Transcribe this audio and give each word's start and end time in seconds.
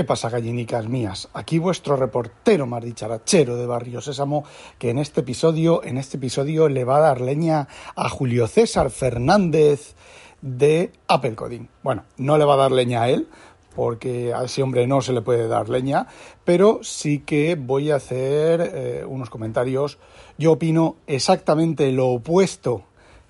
¿Qué 0.00 0.04
pasa, 0.04 0.30
gallinicas 0.30 0.88
mías? 0.88 1.28
Aquí 1.34 1.58
vuestro 1.58 1.94
reportero 1.94 2.66
más 2.66 2.82
dicharachero 2.82 3.56
de 3.56 3.66
Barrio 3.66 4.00
Sésamo, 4.00 4.46
que 4.78 4.88
en 4.88 4.96
este 4.96 5.20
episodio, 5.20 5.84
en 5.84 5.98
este 5.98 6.16
episodio 6.16 6.70
le 6.70 6.84
va 6.84 6.96
a 6.96 7.00
dar 7.00 7.20
leña 7.20 7.68
a 7.94 8.08
Julio 8.08 8.48
César 8.48 8.88
Fernández 8.88 9.94
de 10.40 10.90
Apple 11.06 11.34
Coding. 11.34 11.68
Bueno, 11.82 12.04
no 12.16 12.38
le 12.38 12.46
va 12.46 12.54
a 12.54 12.56
dar 12.56 12.72
leña 12.72 13.02
a 13.02 13.10
él, 13.10 13.28
porque 13.76 14.32
a 14.32 14.44
ese 14.44 14.62
hombre 14.62 14.86
no 14.86 15.02
se 15.02 15.12
le 15.12 15.20
puede 15.20 15.48
dar 15.48 15.68
leña, 15.68 16.06
pero 16.46 16.78
sí 16.82 17.18
que 17.18 17.56
voy 17.56 17.90
a 17.90 17.96
hacer 17.96 18.72
eh, 18.72 19.04
unos 19.06 19.28
comentarios. 19.28 19.98
Yo 20.38 20.52
opino 20.52 20.96
exactamente 21.08 21.92
lo 21.92 22.08
opuesto 22.08 22.84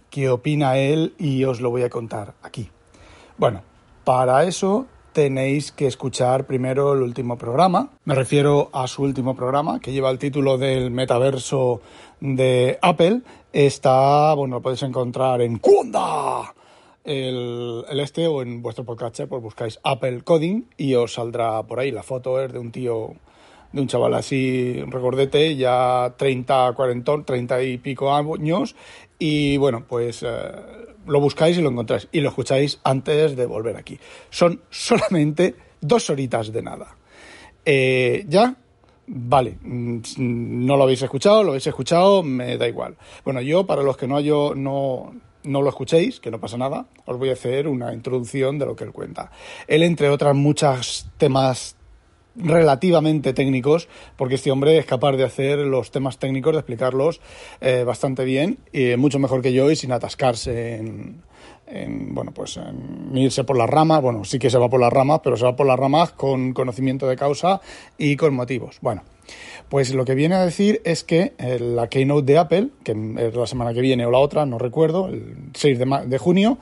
que 0.09 0.29
opina 0.29 0.79
él 0.79 1.17
y 1.19 1.43
os 1.43 1.61
lo 1.61 1.71
voy 1.71 1.83
a 1.83 1.91
contar 1.91 2.35
aquí. 2.45 2.71
Bueno, 3.39 3.63
para 4.05 4.45
eso 4.45 4.87
tenéis 5.13 5.73
que 5.73 5.87
escuchar 5.87 6.47
primero 6.47 6.95
el 6.95 7.03
último 7.03 7.37
programa. 7.37 7.91
Me 8.05 8.15
refiero 8.15 8.71
a 8.73 8.87
su 8.87 9.03
último 9.03 9.35
programa, 9.35 9.81
que 9.81 9.93
lleva 9.93 10.11
el 10.11 10.19
título 10.19 10.59
del 10.59 10.91
metaverso 10.91 11.81
de 12.21 12.79
Apple. 12.83 13.23
Está, 13.53 14.35
bueno, 14.35 14.57
lo 14.57 14.63
podéis 14.63 14.83
encontrar 14.83 15.41
en 15.43 15.61
el, 17.05 17.85
el, 17.89 18.01
este, 18.01 18.27
o 18.27 18.43
en 18.43 18.63
vuestro 18.63 18.85
podcast, 18.85 19.23
pues 19.23 19.43
buscáis 19.43 19.81
Apple 19.83 20.23
Coding 20.23 20.65
y 20.77 20.95
os 20.95 21.15
saldrá 21.15 21.63
por 21.65 21.81
ahí. 21.81 21.91
La 21.91 22.03
foto 22.03 22.41
es 22.41 22.53
de 22.53 22.59
un 22.59 22.71
tío, 22.71 23.15
de 23.73 23.81
un 23.81 23.87
chaval 23.87 24.15
así, 24.15 24.83
recordete, 24.87 25.57
ya 25.57 26.15
30, 26.17 26.73
40, 26.75 27.25
30 27.25 27.63
y 27.63 27.79
pico 27.79 28.13
años. 28.15 28.75
Y 29.19 29.57
bueno, 29.57 29.85
pues... 29.89 30.23
Eh, 30.23 30.29
lo 31.07 31.21
buscáis 31.21 31.59
y 31.59 31.63
lo 31.63 31.71
encontráis 31.71 32.09
y 32.13 32.21
lo 32.21 32.29
escucháis 32.29 32.81
antes 32.85 33.37
de 33.37 33.47
volver 33.47 33.77
aquí. 33.77 33.99
Son 34.31 34.61
solamente 34.71 35.55
dos 35.81 36.11
horitas 36.11 36.53
de 36.53 36.63
nada. 36.63 36.97
Eh, 37.65 38.25
¿Ya? 38.29 38.55
Vale, 39.07 39.59
mm, 39.61 39.99
no 40.19 40.77
lo 40.77 40.85
habéis 40.85 41.03
escuchado, 41.03 41.43
lo 41.43 41.51
habéis 41.51 41.67
escuchado, 41.67 42.23
me 42.23 42.57
da 42.57 42.69
igual. 42.69 42.97
Bueno, 43.25 43.41
yo, 43.41 43.67
para 43.67 43.83
los 43.83 43.97
que 43.97 44.07
no, 44.07 44.21
yo, 44.21 44.55
no, 44.55 45.13
no 45.43 45.63
lo 45.63 45.69
escuchéis, 45.69 46.21
que 46.21 46.31
no 46.31 46.39
pasa 46.39 46.57
nada, 46.57 46.87
os 47.07 47.19
voy 47.19 47.31
a 47.31 47.33
hacer 47.33 47.67
una 47.67 47.93
introducción 47.93 48.59
de 48.59 48.67
lo 48.67 48.77
que 48.77 48.85
él 48.85 48.93
cuenta. 48.93 49.33
Él, 49.67 49.83
entre 49.83 50.11
otras 50.11 50.37
muchas 50.37 51.11
temas 51.19 51.77
relativamente 52.37 53.33
técnicos, 53.33 53.89
porque 54.17 54.37
este 54.37 54.51
hombre 54.51 54.79
es 54.79 54.87
capaz 54.87 55.13
de 55.13 55.25
hacer 55.25 55.59
los 55.59 55.91
temas 55.91 56.19
técnicos, 56.19 56.53
de 56.53 56.61
explicarlos 56.61 57.21
eh, 57.61 57.85
bastante 57.85 58.25
bien, 58.25 58.59
y 58.73 58.97
mucho 58.97 59.19
mejor 59.19 59.43
que 59.43 59.53
yo 59.53 59.71
y 59.71 59.77
sin 59.77 59.93
atascarse 59.93 60.77
en, 60.77 61.23
bueno, 62.15 62.33
pues 62.33 62.57
en 62.57 63.17
irse 63.17 63.45
por 63.45 63.57
las 63.57 63.71
ramas. 63.71 64.03
Bueno, 64.03 64.25
sí 64.25 64.39
que 64.39 64.51
se 64.51 64.59
va 64.59 64.69
por 64.69 64.81
las 64.81 64.93
ramas, 64.93 65.21
pero 65.23 65.37
se 65.37 65.45
va 65.45 65.57
por 65.57 65.67
las 65.67 65.79
ramas 65.79 66.11
con 66.13 66.53
conocimiento 66.53 67.07
de 67.07 67.17
causa 67.17 67.61
y 67.97 68.17
con 68.17 68.35
motivos. 68.35 68.79
Bueno, 68.81 69.03
pues 69.69 69.95
lo 69.95 70.05
que 70.05 70.15
viene 70.15 70.35
a 70.35 70.45
decir 70.45 70.81
es 70.85 71.05
que 71.05 71.35
eh, 71.39 71.59
la 71.61 71.89
keynote 71.89 72.33
de 72.33 72.39
Apple, 72.39 72.69
que 72.83 72.93
es 73.19 73.35
la 73.35 73.47
semana 73.47 73.73
que 73.73 73.81
viene 73.81 74.05
o 74.05 74.11
la 74.11 74.19
otra, 74.19 74.47
no 74.47 74.59
recuerdo, 74.59 75.09
el 75.09 75.51
6 75.55 75.79
de, 75.79 76.19
junio, 76.19 76.59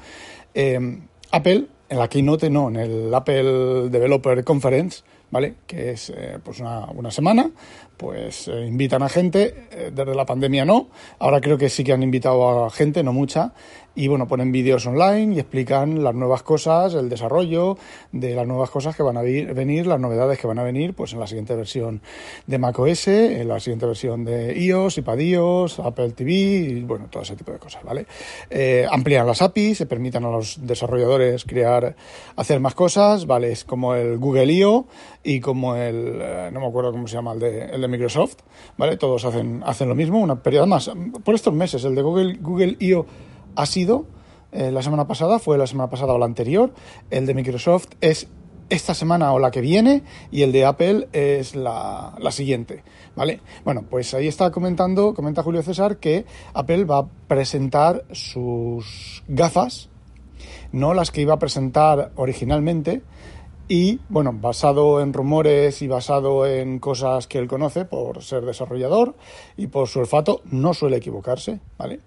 eh, 0.54 0.98
Apple, 1.30 1.66
en 1.88 1.98
la 1.98 2.08
keynote 2.08 2.50
no, 2.50 2.68
en 2.68 2.76
el 2.76 3.14
Apple 3.14 3.88
Developer 3.88 4.44
Conference, 4.44 5.02
¿vale? 5.30 5.56
Que 5.66 5.92
es 5.92 6.10
eh, 6.10 6.38
pues 6.42 6.60
una, 6.60 6.86
una, 6.86 7.10
semana, 7.10 7.50
pues 7.98 8.48
eh, 8.48 8.64
invitan 8.66 9.02
a 9.02 9.08
gente, 9.10 9.66
eh, 9.70 9.90
desde 9.94 10.14
la 10.14 10.24
pandemia 10.24 10.64
no, 10.64 10.88
ahora 11.18 11.40
creo 11.40 11.58
que 11.58 11.68
sí 11.68 11.84
que 11.84 11.92
han 11.92 12.02
invitado 12.02 12.64
a 12.64 12.70
gente, 12.70 13.02
no 13.02 13.12
mucha, 13.12 13.52
y 13.98 14.06
bueno, 14.06 14.28
ponen 14.28 14.52
vídeos 14.52 14.86
online 14.86 15.34
y 15.34 15.40
explican 15.40 16.04
las 16.04 16.14
nuevas 16.14 16.44
cosas, 16.44 16.94
el 16.94 17.08
desarrollo 17.08 17.76
de 18.12 18.36
las 18.36 18.46
nuevas 18.46 18.70
cosas 18.70 18.94
que 18.94 19.02
van 19.02 19.16
a 19.16 19.22
venir, 19.22 19.88
las 19.88 19.98
novedades 19.98 20.38
que 20.38 20.46
van 20.46 20.60
a 20.60 20.62
venir 20.62 20.94
pues 20.94 21.14
en 21.14 21.18
la 21.18 21.26
siguiente 21.26 21.56
versión 21.56 22.00
de 22.46 22.58
macOS, 22.58 23.08
en 23.08 23.48
la 23.48 23.58
siguiente 23.58 23.86
versión 23.86 24.24
de 24.24 24.56
iOS, 24.56 24.98
iPadOS, 24.98 25.80
Apple 25.80 26.12
TV 26.12 26.32
y 26.32 26.82
bueno, 26.82 27.06
todo 27.10 27.24
ese 27.24 27.34
tipo 27.34 27.50
de 27.50 27.58
cosas, 27.58 27.82
¿vale? 27.82 28.06
Eh, 28.48 28.86
amplían 28.88 29.26
las 29.26 29.42
APIs, 29.42 29.78
se 29.78 29.86
permitan 29.86 30.24
a 30.24 30.30
los 30.30 30.64
desarrolladores 30.64 31.44
crear, 31.44 31.96
hacer 32.36 32.60
más 32.60 32.76
cosas, 32.76 33.26
¿vale? 33.26 33.50
Es 33.50 33.64
como 33.64 33.96
el 33.96 34.18
Google 34.18 34.52
I.O. 34.52 34.86
y 35.24 35.40
como 35.40 35.74
el, 35.74 36.20
eh, 36.22 36.50
no 36.52 36.60
me 36.60 36.66
acuerdo 36.68 36.92
cómo 36.92 37.08
se 37.08 37.16
llama, 37.16 37.32
el 37.32 37.40
de, 37.40 37.64
el 37.64 37.87
Microsoft, 37.88 38.36
¿vale? 38.76 38.96
Todos 38.96 39.24
hacen, 39.24 39.62
hacen 39.64 39.88
lo 39.88 39.94
mismo, 39.94 40.18
una 40.20 40.42
periodo 40.42 40.66
más, 40.66 40.90
por 41.24 41.34
estos 41.34 41.54
meses, 41.54 41.84
el 41.84 41.94
de 41.94 42.02
Google, 42.02 42.38
Google 42.40 42.76
I.O 42.78 43.06
ha 43.56 43.66
sido 43.66 44.06
eh, 44.52 44.70
la 44.70 44.82
semana 44.82 45.06
pasada, 45.06 45.38
fue 45.38 45.58
la 45.58 45.66
semana 45.66 45.90
pasada 45.90 46.12
o 46.12 46.18
la 46.18 46.26
anterior, 46.26 46.72
el 47.10 47.26
de 47.26 47.34
Microsoft 47.34 47.88
es 48.00 48.28
esta 48.70 48.94
semana 48.94 49.32
o 49.32 49.38
la 49.38 49.50
que 49.50 49.60
viene 49.60 50.02
y 50.30 50.42
el 50.42 50.52
de 50.52 50.64
Apple 50.64 51.08
es 51.12 51.54
la, 51.54 52.14
la, 52.18 52.30
siguiente, 52.30 52.82
¿vale? 53.16 53.40
Bueno, 53.64 53.84
pues 53.88 54.12
ahí 54.14 54.28
está 54.28 54.50
comentando, 54.50 55.14
comenta 55.14 55.42
Julio 55.42 55.62
César 55.62 55.96
que 55.98 56.24
Apple 56.54 56.84
va 56.84 56.98
a 56.98 57.06
presentar 57.28 58.04
sus 58.12 59.22
gafas, 59.26 59.88
no 60.72 60.94
las 60.94 61.10
que 61.10 61.22
iba 61.22 61.34
a 61.34 61.38
presentar 61.38 62.12
originalmente, 62.16 63.02
y 63.68 64.00
bueno, 64.08 64.32
basado 64.32 65.00
en 65.00 65.12
rumores 65.12 65.82
y 65.82 65.88
basado 65.88 66.46
en 66.46 66.78
cosas 66.78 67.26
que 67.26 67.38
él 67.38 67.46
conoce 67.46 67.84
por 67.84 68.22
ser 68.22 68.44
desarrollador 68.44 69.14
y 69.56 69.66
por 69.66 69.88
su 69.88 70.00
olfato, 70.00 70.40
no 70.50 70.72
suele 70.72 70.96
equivocarse, 70.96 71.60
¿vale? 71.76 72.00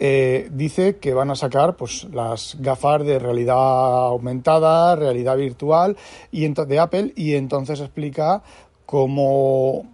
Eh, 0.00 0.48
dice 0.52 0.98
que 0.98 1.12
van 1.12 1.30
a 1.30 1.34
sacar 1.34 1.76
pues, 1.76 2.04
las 2.12 2.56
gafas 2.60 3.04
de 3.04 3.18
realidad 3.18 4.06
aumentada, 4.06 4.94
realidad 4.94 5.36
virtual 5.36 5.96
y 6.30 6.46
de 6.46 6.78
Apple 6.78 7.12
y 7.16 7.34
entonces 7.34 7.80
explica 7.80 8.42
cómo 8.86 9.84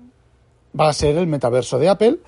va 0.78 0.91
a 0.91 0.93
ser 0.93 1.16
el 1.16 1.27
metaverso 1.27 1.78
de 1.78 1.88
Apple 1.88 2.19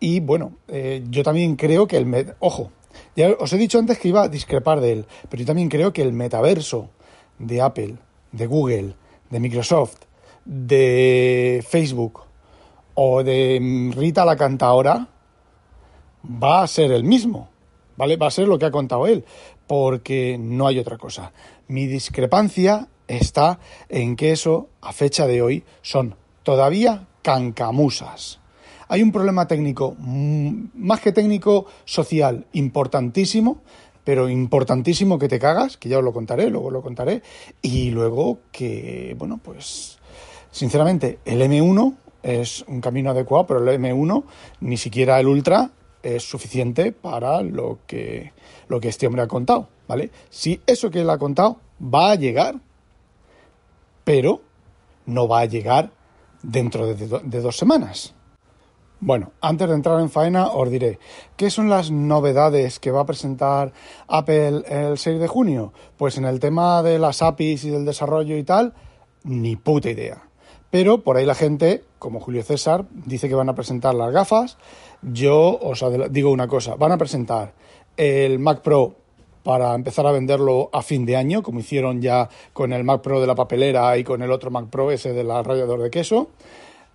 y 0.00 0.20
bueno, 0.20 0.54
eh, 0.66 1.04
yo 1.08 1.22
también 1.22 1.54
creo 1.56 1.86
que 1.86 1.98
el... 1.98 2.34
Ojo, 2.40 2.70
ya 3.14 3.30
os 3.38 3.52
he 3.52 3.58
dicho 3.58 3.78
antes 3.78 3.98
que 3.98 4.08
iba 4.08 4.22
a 4.22 4.28
discrepar 4.28 4.80
de 4.80 4.92
él, 4.92 5.06
pero 5.28 5.40
yo 5.40 5.46
también 5.46 5.68
creo 5.68 5.92
que 5.92 6.02
el 6.02 6.12
metaverso 6.12 6.88
de 7.38 7.60
Apple, 7.60 7.96
de 8.32 8.46
Google, 8.46 8.94
de 9.30 9.40
Microsoft, 9.40 9.96
de 10.44 11.64
Facebook 11.68 12.22
o 12.94 13.22
de 13.22 13.92
Rita 13.94 14.24
la 14.24 14.36
cantadora, 14.36 15.08
va 16.24 16.62
a 16.62 16.66
ser 16.66 16.92
el 16.92 17.04
mismo, 17.04 17.48
¿vale? 17.96 18.16
Va 18.16 18.26
a 18.26 18.30
ser 18.30 18.48
lo 18.48 18.58
que 18.58 18.66
ha 18.66 18.70
contado 18.70 19.06
él, 19.06 19.24
porque 19.66 20.36
no 20.38 20.66
hay 20.66 20.78
otra 20.78 20.98
cosa. 20.98 21.32
Mi 21.68 21.86
discrepancia 21.86 22.88
está 23.06 23.58
en 23.88 24.16
que 24.16 24.32
eso, 24.32 24.68
a 24.80 24.92
fecha 24.92 25.26
de 25.26 25.42
hoy, 25.42 25.64
son 25.82 26.16
todavía 26.42 27.06
cancamusas. 27.22 28.40
Hay 28.88 29.02
un 29.02 29.12
problema 29.12 29.46
técnico, 29.46 29.94
mm, 29.98 30.70
más 30.74 31.00
que 31.00 31.12
técnico, 31.12 31.66
social, 31.84 32.46
importantísimo, 32.52 33.62
pero 34.04 34.28
importantísimo 34.28 35.18
que 35.18 35.28
te 35.28 35.38
cagas, 35.38 35.76
que 35.76 35.88
ya 35.88 35.98
os 35.98 36.04
lo 36.04 36.12
contaré, 36.12 36.50
luego 36.50 36.70
lo 36.70 36.82
contaré, 36.82 37.22
y 37.62 37.90
luego 37.90 38.38
que, 38.52 39.14
bueno, 39.18 39.40
pues, 39.42 39.98
sinceramente, 40.50 41.18
el 41.24 41.42
M1 41.42 41.96
es 42.22 42.64
un 42.68 42.80
camino 42.80 43.10
adecuado, 43.10 43.46
pero 43.46 43.60
el 43.60 43.80
M1, 43.80 44.24
ni 44.60 44.76
siquiera 44.76 45.20
el 45.20 45.28
Ultra, 45.28 45.70
es 46.02 46.22
suficiente 46.22 46.92
para 46.92 47.42
lo 47.42 47.80
que, 47.86 48.32
lo 48.68 48.80
que 48.80 48.88
este 48.88 49.06
hombre 49.06 49.22
ha 49.22 49.28
contado, 49.28 49.68
¿vale? 49.86 50.10
Si 50.30 50.60
eso 50.66 50.90
que 50.90 51.02
él 51.02 51.10
ha 51.10 51.18
contado 51.18 51.58
va 51.82 52.12
a 52.12 52.14
llegar, 52.14 52.56
pero 54.04 54.40
no 55.06 55.28
va 55.28 55.40
a 55.40 55.44
llegar 55.44 55.92
dentro 56.42 56.86
de, 56.86 57.20
de 57.22 57.40
dos 57.40 57.56
semanas. 57.56 58.14
Bueno, 59.02 59.32
antes 59.40 59.66
de 59.66 59.74
entrar 59.74 59.98
en 59.98 60.10
faena 60.10 60.48
os 60.48 60.70
diré, 60.70 60.98
¿qué 61.38 61.48
son 61.48 61.70
las 61.70 61.90
novedades 61.90 62.78
que 62.78 62.90
va 62.90 63.00
a 63.00 63.06
presentar 63.06 63.72
Apple 64.06 64.62
el 64.68 64.98
6 64.98 65.18
de 65.18 65.26
junio? 65.26 65.72
Pues 65.96 66.18
en 66.18 66.26
el 66.26 66.38
tema 66.38 66.82
de 66.82 66.98
las 66.98 67.22
APIs 67.22 67.64
y 67.64 67.70
del 67.70 67.86
desarrollo 67.86 68.36
y 68.36 68.44
tal, 68.44 68.74
ni 69.24 69.56
puta 69.56 69.88
idea. 69.88 70.28
Pero 70.70 71.02
por 71.02 71.16
ahí 71.16 71.24
la 71.24 71.34
gente, 71.34 71.82
como 71.98 72.20
Julio 72.20 72.42
César, 72.42 72.84
dice 72.90 73.30
que 73.30 73.34
van 73.34 73.48
a 73.48 73.54
presentar 73.54 73.94
las 73.94 74.12
gafas. 74.12 74.58
Yo 75.00 75.58
os 75.58 75.82
digo 76.10 76.30
una 76.30 76.46
cosa, 76.46 76.74
van 76.74 76.92
a 76.92 76.98
presentar 76.98 77.54
el 77.96 78.38
Mac 78.38 78.60
Pro 78.60 78.96
para 79.42 79.74
empezar 79.74 80.06
a 80.06 80.12
venderlo 80.12 80.68
a 80.74 80.82
fin 80.82 81.06
de 81.06 81.16
año, 81.16 81.42
como 81.42 81.60
hicieron 81.60 82.02
ya 82.02 82.28
con 82.52 82.74
el 82.74 82.84
Mac 82.84 83.00
Pro 83.00 83.18
de 83.18 83.26
la 83.26 83.34
papelera 83.34 83.96
y 83.96 84.04
con 84.04 84.20
el 84.20 84.30
otro 84.30 84.50
Mac 84.50 84.66
Pro 84.68 84.90
ese 84.90 85.14
del 85.14 85.28
rallador 85.28 85.80
de 85.80 85.90
queso. 85.90 86.28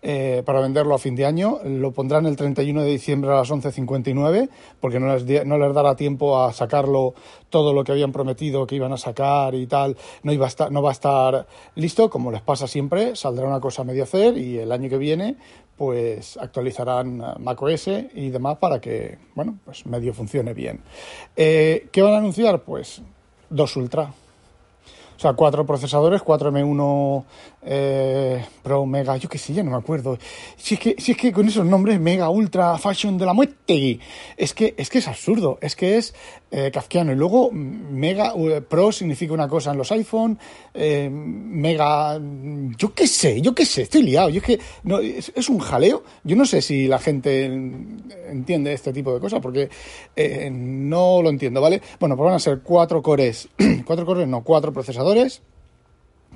Eh, 0.07 0.43
para 0.45 0.59
venderlo 0.59 0.93
a 0.93 0.99
fin 0.99 1.15
de 1.15 1.25
año. 1.25 1.61
Lo 1.65 1.91
pondrán 1.91 2.27
el 2.27 2.35
31 2.35 2.83
de 2.83 2.89
diciembre 2.91 3.31
a 3.31 3.37
las 3.37 3.49
11.59 3.49 4.49
porque 4.79 4.99
no 4.99 5.11
les, 5.11 5.47
no 5.47 5.57
les 5.57 5.73
dará 5.73 5.95
tiempo 5.95 6.39
a 6.39 6.53
sacarlo 6.53 7.15
todo 7.49 7.73
lo 7.73 7.83
que 7.83 7.91
habían 7.91 8.11
prometido 8.11 8.67
que 8.67 8.75
iban 8.75 8.93
a 8.93 8.97
sacar 8.97 9.55
y 9.55 9.65
tal. 9.65 9.97
No, 10.21 10.31
iba 10.31 10.45
a 10.45 10.47
estar, 10.47 10.71
no 10.71 10.83
va 10.83 10.89
a 10.89 10.91
estar 10.91 11.47
listo, 11.73 12.07
como 12.11 12.29
les 12.29 12.43
pasa 12.43 12.67
siempre. 12.67 13.15
Saldrá 13.15 13.47
una 13.47 13.59
cosa 13.59 13.81
a 13.81 13.85
medio 13.85 14.03
hacer 14.03 14.37
y 14.37 14.59
el 14.59 14.71
año 14.71 14.89
que 14.89 14.99
viene 14.99 15.37
pues 15.75 16.37
actualizarán 16.37 17.23
macOS 17.39 17.87
y 18.13 18.29
demás 18.29 18.59
para 18.59 18.79
que, 18.79 19.17
bueno, 19.33 19.57
pues 19.65 19.87
medio 19.87 20.13
funcione 20.13 20.53
bien. 20.53 20.81
Eh, 21.35 21.87
¿Qué 21.91 22.03
van 22.03 22.13
a 22.13 22.17
anunciar? 22.17 22.61
Pues 22.61 23.01
dos 23.49 23.75
Ultra. 23.75 24.13
O 25.17 25.19
sea, 25.19 25.33
cuatro 25.33 25.65
procesadores, 25.65 26.21
4 26.21 26.51
M1 26.51 27.23
eh, 27.63 28.45
Pro 28.61 28.85
Mega, 28.85 29.15
yo 29.17 29.29
qué 29.29 29.37
sé, 29.37 29.53
ya 29.53 29.63
no 29.63 29.71
me 29.71 29.77
acuerdo. 29.77 30.17
Si 30.57 30.75
es 30.75 30.79
que, 30.79 30.95
si 30.97 31.13
es 31.13 31.17
que 31.17 31.31
con 31.31 31.47
esos 31.47 31.65
nombres, 31.65 31.99
Mega, 31.99 32.29
Ultra, 32.29 32.77
Fashion 32.77 33.17
de 33.17 33.25
la 33.25 33.33
muerte, 33.33 33.99
es 34.35 34.53
que 34.53 34.75
es, 34.77 34.89
que 34.89 34.97
es 34.97 35.07
absurdo, 35.07 35.57
es 35.61 35.75
que 35.75 35.97
es 35.97 36.13
eh, 36.57 36.71
kafkiano. 36.71 37.11
Y 37.11 37.15
luego 37.15 37.51
Mega 37.51 38.33
Pro 38.69 38.89
significa 38.89 39.33
una 39.33 39.49
cosa 39.49 39.71
en 39.71 39.77
los 39.77 39.91
iPhone, 39.91 40.39
eh, 40.73 41.09
Mega, 41.11 42.17
yo 42.77 42.93
qué 42.93 43.07
sé, 43.07 43.41
yo 43.41 43.53
qué 43.53 43.65
sé, 43.65 43.81
estoy 43.81 44.03
liado. 44.03 44.29
Yo 44.29 44.37
es 44.37 44.43
que 44.43 44.59
es, 45.35 45.49
un 45.49 45.59
jaleo. 45.59 46.03
Yo 46.23 46.37
no 46.37 46.45
sé 46.45 46.61
si 46.61 46.87
la 46.87 46.97
gente 46.97 47.43
entiende 47.43 48.71
este 48.71 48.93
tipo 48.93 49.13
de 49.13 49.19
cosas, 49.19 49.41
porque 49.41 49.69
eh, 50.15 50.49
no 50.49 51.21
lo 51.21 51.29
entiendo, 51.29 51.59
¿vale? 51.59 51.81
Bueno, 51.99 52.15
pues 52.15 52.25
van 52.25 52.35
a 52.35 52.39
ser 52.39 52.61
cuatro 52.61 53.01
cores, 53.01 53.49
cuatro 53.85 54.05
cores, 54.05 54.25
no, 54.25 54.41
cuatro 54.41 54.71
procesadores 54.71 55.41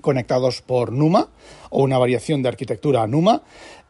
conectados 0.01 0.61
por 0.61 0.91
NUMA 0.91 1.29
o 1.69 1.83
una 1.83 1.97
variación 1.97 2.41
de 2.41 2.49
arquitectura 2.49 3.07
NUMA. 3.07 3.41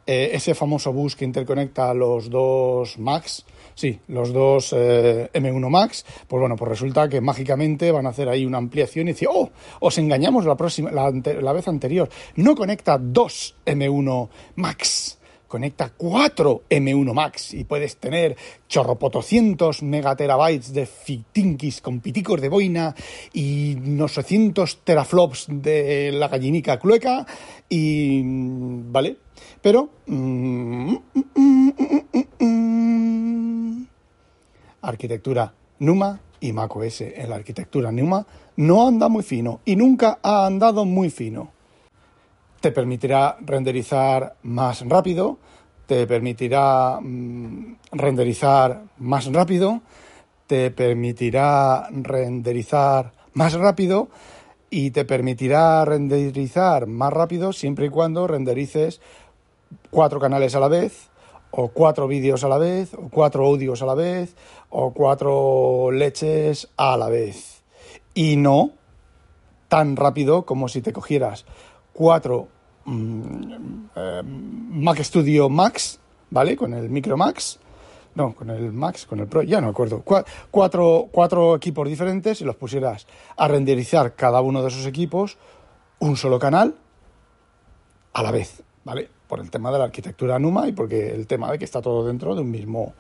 Eh, 0.05 0.31
ese 0.33 0.53
famoso 0.53 0.93
bus 0.93 1.15
que 1.15 1.25
interconecta 1.25 1.93
los 1.93 2.29
dos 2.29 2.99
Macs, 2.99 3.45
sí, 3.79 3.97
los 4.09 4.33
dos 4.33 4.73
eh, 4.75 5.29
M1 5.33 5.69
Max, 5.69 6.05
pues 6.27 6.41
bueno, 6.41 6.57
pues 6.57 6.67
resulta 6.67 7.07
que 7.07 7.21
mágicamente 7.21 7.93
van 7.93 8.05
a 8.07 8.09
hacer 8.09 8.27
ahí 8.27 8.45
una 8.45 8.57
ampliación 8.57 9.07
y 9.07 9.13
decir, 9.13 9.29
oh, 9.31 9.49
os 9.79 9.97
engañamos 9.97 10.45
la, 10.45 10.57
próxima, 10.57 10.91
la, 10.91 11.53
vez 11.53 11.67
anterior, 11.69 12.09
no 12.35 12.55
conecta 12.55 12.97
dos 12.97 13.55
M1 13.65 14.29
Max 14.55 15.15
conecta 15.47 15.91
4 15.97 16.65
M1 16.69 17.11
Max 17.11 17.55
y 17.55 17.63
puedes 17.63 17.97
tener 17.97 18.37
chorropotocientos 18.67 19.81
megaterabytes 19.81 20.73
de 20.73 20.85
fitinkis 20.85 21.81
con 21.81 22.01
piticos 22.01 22.39
de 22.39 22.49
boina 22.49 22.93
y 23.33 23.75
no 23.79 24.07
sé 24.07 24.23
teraflops 24.83 25.47
de 25.49 26.11
la 26.11 26.27
gallinica 26.27 26.77
clueca 26.77 27.25
y... 27.67 28.21
¿vale? 28.23 29.17
Pero... 29.59 29.89
Mm, 30.05 30.97
mm, 31.13 31.23
mm, 31.35 31.98
arquitectura 34.81 35.53
NUMA 35.79 36.19
y 36.39 36.53
macOS 36.53 37.01
en 37.01 37.29
la 37.29 37.35
arquitectura 37.35 37.91
NUMA 37.91 38.25
no 38.57 38.87
anda 38.87 39.09
muy 39.09 39.23
fino 39.23 39.61
y 39.65 39.75
nunca 39.75 40.19
ha 40.21 40.45
andado 40.45 40.85
muy 40.85 41.09
fino. 41.09 41.51
Te 42.59 42.71
permitirá 42.71 43.37
renderizar 43.39 44.35
más 44.43 44.87
rápido, 44.87 45.37
te 45.85 46.05
permitirá 46.05 46.99
mmm, 47.01 47.75
renderizar 47.91 48.83
más 48.97 49.31
rápido, 49.31 49.81
te 50.47 50.71
permitirá 50.71 51.89
renderizar 51.89 53.11
más 53.33 53.53
rápido 53.53 54.09
y 54.69 54.91
te 54.91 55.05
permitirá 55.05 55.85
renderizar 55.85 56.85
más 56.87 57.13
rápido 57.13 57.53
siempre 57.53 57.85
y 57.87 57.89
cuando 57.89 58.27
renderices 58.27 59.01
cuatro 59.89 60.19
canales 60.19 60.55
a 60.55 60.59
la 60.59 60.67
vez 60.67 61.08
o 61.51 61.69
cuatro 61.69 62.07
vídeos 62.07 62.43
a 62.43 62.47
la 62.47 62.57
vez 62.57 62.93
o 62.93 63.09
cuatro 63.09 63.45
audios 63.45 63.81
a 63.81 63.85
la 63.85 63.95
vez 63.95 64.35
o 64.69 64.91
cuatro 64.91 65.91
leches 65.91 66.69
a 66.77 66.97
la 66.97 67.09
vez 67.09 67.63
y 68.13 68.35
no 68.35 68.71
tan 69.67 69.95
rápido 69.95 70.45
como 70.45 70.67
si 70.67 70.81
te 70.81 70.93
cogieras 70.93 71.45
cuatro 71.93 72.47
eh, 72.85 74.21
Mac 74.23 74.99
Studio 75.01 75.49
Max, 75.49 75.99
¿vale? 76.29 76.55
Con 76.55 76.73
el 76.73 76.89
Micro 76.89 77.17
Max. 77.17 77.59
No, 78.15 78.33
con 78.33 78.49
el 78.49 78.73
Max, 78.73 79.05
con 79.05 79.19
el 79.19 79.27
Pro, 79.27 79.43
ya 79.43 79.61
no 79.61 79.67
me 79.67 79.71
acuerdo. 79.71 80.03
Cuatro, 80.51 81.07
cuatro 81.11 81.55
equipos 81.55 81.87
diferentes 81.87 82.41
y 82.41 82.43
los 82.43 82.55
pusieras 82.55 83.07
a 83.37 83.47
renderizar 83.47 84.15
cada 84.15 84.41
uno 84.41 84.61
de 84.61 84.69
esos 84.69 84.85
equipos 84.85 85.37
un 85.99 86.17
solo 86.17 86.39
canal 86.39 86.75
a 88.13 88.23
la 88.23 88.31
vez, 88.31 88.63
¿vale? 88.83 89.18
Por 89.29 89.39
el 89.39 89.49
tema 89.49 89.71
de 89.71 89.77
la 89.77 89.85
arquitectura 89.85 90.37
NUMA 90.39 90.67
y 90.67 90.71
porque 90.73 91.11
el 91.11 91.25
tema 91.25 91.49
de 91.51 91.57
que 91.57 91.63
está 91.63 91.81
todo 91.81 92.05
dentro 92.05 92.35
de 92.35 92.41
un 92.41 92.51
mismo, 92.51 92.93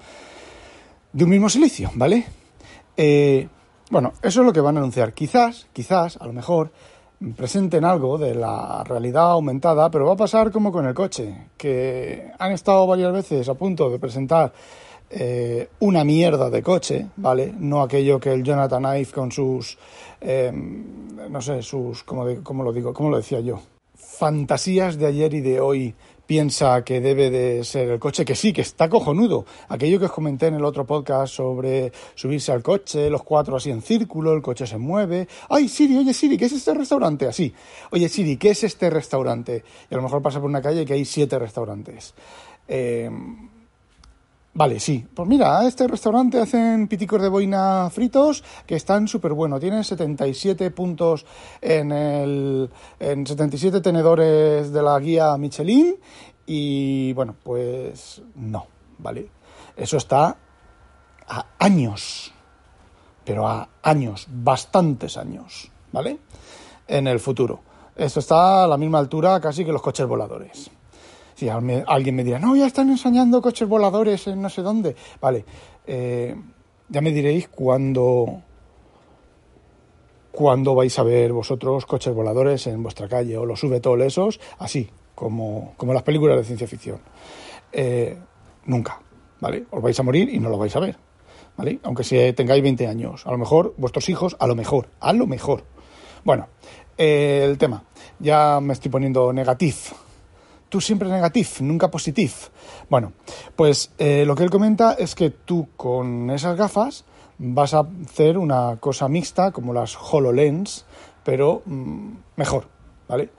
de 1.11 1.23
un 1.25 1.29
mismo 1.29 1.49
silicio, 1.49 1.91
¿vale? 1.95 2.25
Eh, 2.95 3.47
bueno, 3.89 4.13
eso 4.21 4.39
es 4.41 4.45
lo 4.45 4.53
que 4.53 4.61
van 4.61 4.77
a 4.77 4.79
anunciar. 4.79 5.13
Quizás, 5.13 5.67
quizás, 5.73 6.15
a 6.21 6.27
lo 6.27 6.31
mejor, 6.31 6.71
presenten 7.35 7.83
algo 7.83 8.17
de 8.17 8.35
la 8.35 8.83
realidad 8.83 9.31
aumentada, 9.31 9.89
pero 9.89 10.05
va 10.05 10.13
a 10.13 10.17
pasar 10.17 10.51
como 10.51 10.71
con 10.71 10.85
el 10.85 10.93
coche, 10.93 11.49
que 11.57 12.31
han 12.37 12.51
estado 12.51 12.87
varias 12.87 13.11
veces 13.11 13.49
a 13.49 13.55
punto 13.55 13.89
de 13.89 13.99
presentar 13.99 14.53
eh, 15.09 15.69
una 15.79 16.03
mierda 16.03 16.51
de 16.51 16.61
coche, 16.61 17.07
¿vale? 17.17 17.51
No 17.57 17.81
aquello 17.81 18.19
que 18.19 18.31
el 18.31 18.43
Jonathan 18.43 18.83
Ive 18.83 19.11
con 19.11 19.31
sus, 19.31 19.77
eh, 20.21 20.51
no 20.53 21.41
sé, 21.41 21.63
sus, 21.63 22.03
¿cómo, 22.03 22.25
de, 22.25 22.43
¿cómo 22.43 22.63
lo 22.63 22.71
digo? 22.71 22.93
¿Cómo 22.93 23.09
lo 23.09 23.17
decía 23.17 23.39
yo? 23.39 23.59
Fantasías 23.99 24.97
de 24.97 25.07
ayer 25.07 25.33
y 25.33 25.41
de 25.41 25.59
hoy 25.59 25.93
piensa 26.25 26.83
que 26.83 27.01
debe 27.01 27.29
de 27.29 27.63
ser 27.63 27.89
el 27.89 27.99
coche, 27.99 28.23
que 28.23 28.35
sí, 28.35 28.53
que 28.53 28.61
está 28.61 28.87
cojonudo. 28.87 29.45
Aquello 29.67 29.99
que 29.99 30.05
os 30.05 30.11
comenté 30.11 30.47
en 30.47 30.53
el 30.53 30.63
otro 30.63 30.85
podcast 30.85 31.33
sobre 31.33 31.91
subirse 32.15 32.51
al 32.51 32.63
coche, 32.63 33.09
los 33.09 33.23
cuatro 33.23 33.57
así 33.57 33.71
en 33.71 33.81
círculo, 33.81 34.33
el 34.33 34.41
coche 34.41 34.65
se 34.65 34.77
mueve. 34.77 35.27
¡Ay, 35.49 35.67
Siri, 35.67 35.97
oye 35.97 36.13
Siri, 36.13 36.37
¿qué 36.37 36.45
es 36.45 36.53
este 36.53 36.73
restaurante? 36.73 37.27
Así. 37.27 37.53
Oye 37.91 38.07
Siri, 38.07 38.37
¿qué 38.37 38.51
es 38.51 38.63
este 38.63 38.89
restaurante? 38.89 39.63
Y 39.89 39.93
a 39.93 39.97
lo 39.97 40.03
mejor 40.03 40.21
pasa 40.21 40.39
por 40.39 40.49
una 40.49 40.61
calle 40.61 40.85
que 40.85 40.93
hay 40.93 41.03
siete 41.03 41.37
restaurantes. 41.37 42.13
Eh, 42.67 43.09
Vale, 44.53 44.79
sí. 44.79 45.05
Pues 45.13 45.27
mira, 45.27 45.65
este 45.67 45.87
restaurante 45.87 46.39
hacen 46.39 46.87
piticos 46.87 47.21
de 47.21 47.29
boina 47.29 47.89
fritos 47.91 48.43
que 48.65 48.75
están 48.75 49.07
súper 49.07 49.33
buenos. 49.33 49.59
Tienen 49.59 49.83
77 49.83 50.71
puntos 50.71 51.25
en 51.61 51.91
el. 51.91 52.69
en 52.99 53.27
77 53.27 53.79
tenedores 53.81 54.73
de 54.73 54.81
la 54.81 54.99
guía 54.99 55.37
Michelin. 55.37 55.95
Y 56.47 57.13
bueno, 57.13 57.35
pues 57.43 58.23
no, 58.35 58.67
¿vale? 58.97 59.29
Eso 59.77 59.97
está 59.97 60.35
a 61.27 61.45
años. 61.59 62.33
Pero 63.23 63.47
a 63.47 63.69
años, 63.83 64.27
bastantes 64.29 65.15
años, 65.17 65.71
¿vale? 65.91 66.17
En 66.87 67.07
el 67.07 67.19
futuro. 67.19 67.61
Esto 67.95 68.19
está 68.19 68.63
a 68.63 68.67
la 68.67 68.77
misma 68.77 68.97
altura 68.97 69.39
casi 69.39 69.63
que 69.63 69.71
los 69.71 69.81
coches 69.83 70.07
voladores. 70.07 70.71
Alguien 71.47 72.15
me 72.15 72.23
dirá, 72.23 72.39
no, 72.39 72.55
ya 72.55 72.65
están 72.65 72.89
enseñando 72.89 73.41
coches 73.41 73.67
voladores 73.67 74.27
en 74.27 74.41
no 74.41 74.49
sé 74.49 74.61
dónde. 74.61 74.95
Vale, 75.21 75.45
eh, 75.87 76.35
ya 76.89 77.01
me 77.01 77.11
diréis 77.11 77.47
cuándo, 77.47 78.41
cuándo 80.31 80.75
vais 80.75 80.97
a 80.99 81.03
ver 81.03 81.31
vosotros 81.31 81.85
coches 81.85 82.13
voladores 82.13 82.67
en 82.67 82.83
vuestra 82.83 83.07
calle 83.07 83.37
o 83.37 83.45
los 83.45 83.59
sube 83.59 83.79
todos 83.79 84.01
esos, 84.01 84.39
así, 84.57 84.89
como, 85.15 85.73
como 85.77 85.93
las 85.93 86.03
películas 86.03 86.37
de 86.37 86.43
ciencia 86.43 86.67
ficción. 86.67 86.99
Eh, 87.71 88.17
nunca, 88.65 88.99
¿vale? 89.39 89.65
Os 89.69 89.81
vais 89.81 89.99
a 89.99 90.03
morir 90.03 90.29
y 90.33 90.39
no 90.39 90.49
lo 90.49 90.57
vais 90.57 90.75
a 90.75 90.79
ver, 90.79 90.97
¿vale? 91.55 91.79
Aunque 91.83 92.03
si 92.03 92.33
tengáis 92.33 92.63
20 92.63 92.87
años. 92.87 93.25
A 93.25 93.31
lo 93.31 93.37
mejor 93.37 93.75
vuestros 93.77 94.09
hijos, 94.09 94.35
a 94.39 94.47
lo 94.47 94.55
mejor, 94.55 94.89
a 94.99 95.13
lo 95.13 95.27
mejor. 95.27 95.63
Bueno, 96.25 96.47
eh, 96.97 97.45
el 97.45 97.57
tema. 97.57 97.83
Ya 98.19 98.59
me 98.61 98.73
estoy 98.73 98.91
poniendo 98.91 99.31
negativo 99.31 100.08
tú 100.69 100.79
siempre 100.79 101.09
negativo, 101.09 101.49
nunca 101.61 101.91
positivo. 101.91 102.33
Bueno, 102.89 103.13
pues 103.55 103.91
eh, 103.97 104.23
lo 104.25 104.35
que 104.35 104.43
él 104.43 104.49
comenta 104.49 104.93
es 104.93 105.15
que 105.15 105.31
tú 105.31 105.67
con 105.75 106.29
esas 106.29 106.57
gafas 106.57 107.05
vas 107.39 107.73
a 107.73 107.87
hacer 108.05 108.37
una 108.37 108.77
cosa 108.79 109.07
mixta 109.07 109.51
como 109.51 109.73
las 109.73 109.97
HoloLens, 109.97 110.85
pero 111.23 111.63
mmm, 111.65 112.11
mejor, 112.35 112.67
¿vale? 113.07 113.29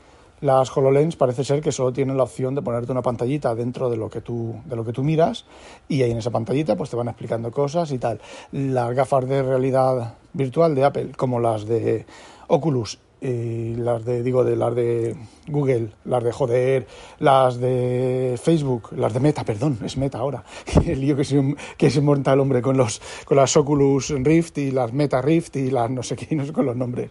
Las 0.40 0.74
HoloLens 0.74 1.16
parece 1.16 1.44
ser 1.44 1.60
que 1.60 1.70
solo 1.70 1.92
tienen 1.92 2.16
la 2.16 2.22
opción 2.22 2.54
de 2.54 2.62
ponerte 2.62 2.90
una 2.90 3.02
pantallita 3.02 3.54
dentro 3.54 3.90
de 3.90 3.98
lo 3.98 4.08
que 4.08 4.22
tú, 4.22 4.54
de 4.64 4.74
lo 4.74 4.86
que 4.86 4.92
tú 4.92 5.04
miras 5.04 5.44
y 5.86 6.02
ahí 6.02 6.10
en 6.10 6.16
esa 6.16 6.30
pantallita 6.30 6.76
pues 6.76 6.88
te 6.88 6.96
van 6.96 7.08
explicando 7.08 7.50
cosas 7.50 7.92
y 7.92 7.98
tal. 7.98 8.20
Las 8.52 8.94
gafas 8.94 9.28
de 9.28 9.42
realidad 9.42 10.14
virtual 10.32 10.74
de 10.74 10.84
Apple, 10.84 11.12
como 11.14 11.40
las 11.40 11.66
de 11.66 12.06
Oculus 12.48 12.98
y 13.20 13.74
las 13.74 14.04
de, 14.04 14.22
digo, 14.22 14.44
de 14.44 14.56
las 14.56 14.74
de 14.74 15.16
Google, 15.46 15.90
las 16.04 16.24
de 16.24 16.32
joder, 16.32 16.86
las 17.18 17.58
de 17.58 18.38
Facebook, 18.42 18.90
las 18.96 19.12
de 19.12 19.20
Meta, 19.20 19.44
perdón, 19.44 19.78
es 19.84 19.96
Meta 19.96 20.18
ahora, 20.18 20.44
el 20.86 21.00
lío 21.00 21.16
que 21.16 21.24
se, 21.24 21.54
que 21.76 21.90
se 21.90 22.00
monta 22.00 22.32
el 22.32 22.40
hombre 22.40 22.62
con, 22.62 22.76
los, 22.76 23.00
con 23.24 23.36
las 23.36 23.56
Oculus 23.56 24.10
Rift 24.10 24.58
y 24.58 24.70
las 24.70 24.92
Meta 24.92 25.20
Rift 25.20 25.56
y 25.56 25.70
las 25.70 25.90
no 25.90 26.02
sé 26.02 26.16
qué, 26.16 26.34
no 26.36 26.46
sé 26.46 26.52
con 26.52 26.66
los 26.66 26.76
nombres. 26.76 27.10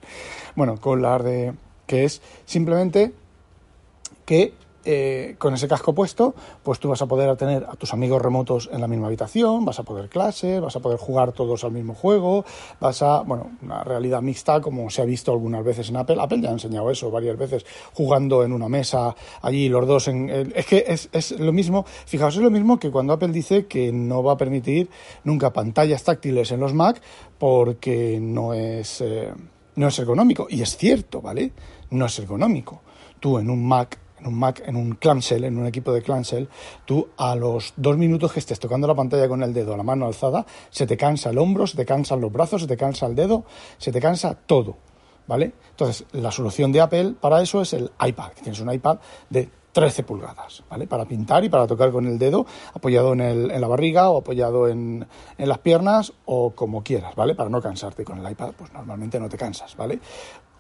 Bueno, 0.56 0.78
con 0.80 1.02
las 1.02 1.24
de, 1.24 1.54
que 1.86 2.06
es 2.06 2.22
simplemente 2.46 3.12
que 4.26 4.54
eh, 4.86 5.36
con 5.38 5.54
ese 5.54 5.68
casco 5.68 5.94
puesto, 5.94 6.36
pues 6.64 6.80
tú 6.80 6.90
vas 6.90 7.02
a 7.02 7.06
poder 7.06 7.36
tener 7.38 7.66
a 7.66 7.76
tus 7.76 7.94
amigos 7.94 8.22
remotos 8.22 8.70
en 8.72 8.82
la 8.82 8.88
misma 8.88 9.08
habitación, 9.08 9.66
vas 9.66 9.80
a 9.80 9.84
poder 9.84 10.10
clase, 10.10 10.60
vas 10.60 10.76
a 10.76 10.80
poder 10.80 10.98
jugar 10.98 11.34
todos 11.34 11.64
al 11.64 11.72
mismo 11.72 11.94
juego, 11.94 12.46
vas 12.80 13.02
a, 13.02 13.22
bueno, 13.22 13.52
una 13.62 13.84
realidad 13.84 14.22
mixta 14.22 14.62
como 14.62 14.90
se 14.90 15.02
ha 15.02 15.06
visto 15.06 15.32
algunas 15.32 15.64
veces 15.64 15.90
en 15.90 15.98
Apple. 15.98 16.18
Apple 16.20 16.42
ya 16.42 16.50
ha 16.50 16.54
enseñado 16.54 16.90
eso 16.92 17.12
varias 17.12 17.38
veces, 17.38 17.66
jugando 17.94 18.44
en 18.44 18.54
una 18.54 18.70
mesa 18.70 19.16
allí 19.42 19.70
los 19.70 19.88
dos 19.88 20.08
en... 20.08 20.30
es 20.56 20.66
que 20.66 20.86
es, 20.88 21.40
lo 21.40 21.52
mismo, 21.52 21.86
fijaos, 22.06 22.36
es 22.36 22.42
lo 22.42 22.52
mismo 22.52 22.80
que 22.80 22.92
cuando 22.92 23.14
Apple 23.14 23.30
dice 23.30 23.68
que 23.68 23.92
no 23.92 24.24
va 24.24 24.34
a 24.34 24.38
permitir 24.38 24.90
nunca 25.24 25.52
pantallas 25.54 26.04
táctiles 26.04 26.52
en 26.52 26.60
los 26.60 26.74
Mac 26.74 27.02
porque 27.38 28.20
no 28.22 28.54
es... 28.54 29.02
Eh, 29.02 29.34
no 29.80 29.88
es 29.88 29.98
ergonómico. 29.98 30.48
Y 30.50 30.62
es 30.62 30.76
cierto, 30.76 31.22
¿vale? 31.22 31.54
No 31.92 32.06
es 32.06 32.20
ergonómico. 32.20 32.82
Tú 33.20 33.40
en 33.40 33.50
un 33.50 33.66
Mac 33.66 33.98
en 34.20 34.28
un 34.28 34.36
Mac, 34.36 34.62
en 34.66 34.76
un 34.76 34.96
clamshell, 34.96 35.44
en 35.44 35.58
un 35.58 35.68
equipo 35.68 35.92
de 35.94 36.02
clamshell, 36.02 36.48
tú 36.86 37.10
a 37.18 37.36
los 37.36 37.74
dos 37.76 37.98
minutos 37.98 38.32
que 38.34 38.40
estés 38.40 38.60
tocando 38.60 38.88
la 38.88 38.96
pantalla 38.96 39.28
con 39.28 39.44
el 39.44 39.54
dedo 39.54 39.76
la 39.76 39.84
mano 39.84 40.06
alzada, 40.06 40.46
se 40.70 40.86
te 40.86 40.98
cansa 40.98 41.30
el 41.30 41.38
hombro, 41.38 41.68
se 41.68 41.78
te 41.78 41.86
cansan 41.86 42.22
los 42.22 42.32
brazos, 42.32 42.62
se 42.62 42.68
te 42.68 42.78
cansa 42.78 43.06
el 43.06 43.16
dedo, 43.16 43.46
se 43.78 43.92
te 43.92 44.00
cansa 44.00 44.36
todo, 44.36 44.78
¿vale? 45.28 45.54
Entonces, 45.72 46.06
la 46.12 46.32
solución 46.32 46.72
de 46.72 46.82
Apple 46.82 47.16
para 47.20 47.42
eso 47.42 47.62
es 47.62 47.74
el 47.74 47.92
iPad, 48.06 48.32
tienes 48.42 48.60
un 48.60 48.72
iPad 48.72 49.00
de 49.30 49.50
13 49.72 50.04
pulgadas, 50.04 50.64
¿vale? 50.70 50.88
Para 50.88 51.06
pintar 51.06 51.44
y 51.44 51.50
para 51.50 51.68
tocar 51.68 51.92
con 51.92 52.06
el 52.08 52.18
dedo 52.18 52.46
apoyado 52.74 53.14
en, 53.14 53.22
el, 53.22 53.52
en 53.52 53.62
la 53.62 53.68
barriga 53.68 54.10
o 54.10 54.18
apoyado 54.18 54.68
en, 54.68 55.08
en, 55.38 55.50
las 55.50 55.60
piernas 55.60 56.12
o 56.26 56.52
como 56.52 56.84
quieras, 56.84 57.16
¿vale? 57.16 57.36
Para 57.36 57.50
no 57.50 57.62
cansarte 57.62 58.04
con 58.04 58.18
el 58.18 58.32
iPad, 58.32 58.52
pues 58.58 58.74
normalmente 58.74 59.20
no 59.20 59.30
te 59.30 59.38
cansas, 59.38 59.76
¿vale? 59.78 60.00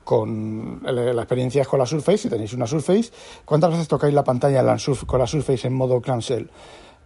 Con 0.10 0.82
la 0.82 1.22
experiencia 1.22 1.64
con 1.66 1.78
la 1.78 1.86
Surface, 1.86 2.18
si 2.18 2.30
tenéis 2.30 2.54
una 2.54 2.66
Surface, 2.66 3.12
¿cuántas 3.46 3.70
veces 3.70 3.88
tocáis 3.88 4.14
la 4.14 4.24
pantalla 4.24 4.64
con 5.06 5.20
la 5.20 5.28
Surface 5.28 5.68
en 5.68 5.74
modo 5.74 6.02
clamshell? 6.02 6.50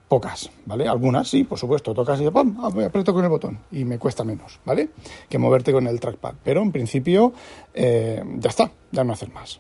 Pocas, 0.08 0.50
¿vale? 0.66 0.88
Algunas 0.88 1.28
sí, 1.28 1.44
por 1.44 1.58
supuesto, 1.58 1.94
tocas 1.94 2.22
y 2.22 2.30
¡pum! 2.30 2.56
Ah, 2.62 2.70
aprieto 2.86 3.14
con 3.14 3.24
el 3.24 3.30
botón 3.30 3.60
y 3.72 3.84
me 3.84 4.00
cuesta 4.00 4.24
menos, 4.24 4.60
¿vale? 4.64 4.92
Que 5.28 5.38
moverte 5.38 5.74
con 5.74 5.88
el 5.88 6.00
trackpad. 6.00 6.36
Pero 6.44 6.62
en 6.62 6.72
principio 6.72 7.34
eh, 7.74 8.24
ya 8.38 8.50
está, 8.50 8.72
ya 8.92 9.04
no 9.04 9.12
hacer 9.12 9.32
más. 9.34 9.60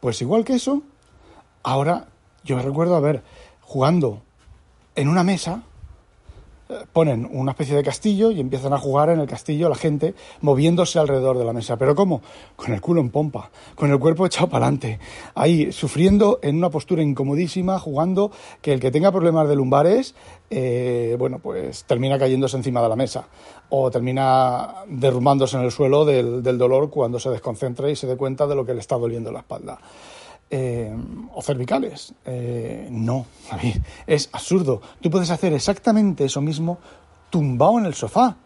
Pues 0.00 0.22
igual 0.22 0.44
que 0.44 0.54
eso, 0.54 0.82
Ahora 1.62 2.08
yo 2.42 2.58
recuerdo 2.60 2.96
a 2.96 3.00
ver 3.00 3.22
jugando 3.60 4.22
en 4.94 5.08
una 5.08 5.24
mesa, 5.24 5.62
eh, 5.62 5.64
ponen 6.92 7.28
una 7.32 7.52
especie 7.52 7.76
de 7.76 7.82
castillo 7.82 8.30
y 8.30 8.40
empiezan 8.40 8.72
a 8.72 8.78
jugar 8.78 9.10
en 9.10 9.20
el 9.20 9.26
castillo 9.26 9.68
la 9.68 9.74
gente 9.74 10.14
moviéndose 10.40 10.98
alrededor 10.98 11.38
de 11.38 11.44
la 11.44 11.52
mesa. 11.52 11.76
¿Pero 11.76 11.94
cómo? 11.94 12.22
Con 12.56 12.72
el 12.72 12.80
culo 12.80 13.00
en 13.00 13.10
pompa, 13.10 13.50
con 13.74 13.90
el 13.90 13.98
cuerpo 13.98 14.26
echado 14.26 14.48
para 14.48 14.66
adelante, 14.66 14.98
ahí 15.34 15.72
sufriendo 15.72 16.38
en 16.42 16.56
una 16.56 16.70
postura 16.70 17.02
incomodísima, 17.02 17.78
jugando 17.78 18.30
que 18.62 18.72
el 18.72 18.80
que 18.80 18.90
tenga 18.90 19.10
problemas 19.12 19.48
de 19.48 19.56
lumbares, 19.56 20.14
eh, 20.50 21.16
bueno, 21.18 21.38
pues 21.38 21.84
termina 21.84 22.18
cayéndose 22.18 22.56
encima 22.56 22.82
de 22.82 22.88
la 22.88 22.96
mesa 22.96 23.28
o 23.70 23.90
termina 23.90 24.74
derrumbándose 24.88 25.56
en 25.56 25.62
el 25.62 25.70
suelo 25.70 26.04
del, 26.04 26.42
dolor 26.42 26.90
cuando 26.90 27.18
se 27.18 27.30
desconcentra 27.30 27.88
y 27.88 27.96
se 27.96 28.06
dé 28.06 28.16
cuenta 28.16 28.46
de 28.46 28.54
lo 28.54 28.66
que 28.66 28.74
le 28.74 28.80
está 28.80 28.96
doliendo 28.96 29.32
la 29.32 29.40
espalda. 29.40 29.78
Eh, 30.52 30.92
o 31.32 31.42
cervicales. 31.42 32.12
Eh, 32.24 32.88
no, 32.90 33.26
es 34.08 34.28
absurdo. 34.32 34.82
Tú 35.00 35.08
puedes 35.08 35.30
hacer 35.30 35.52
exactamente 35.52 36.24
eso 36.24 36.40
mismo 36.40 36.78
tumbado 37.30 37.78
en 37.78 37.86
el 37.86 37.94
sofá. 37.94 38.36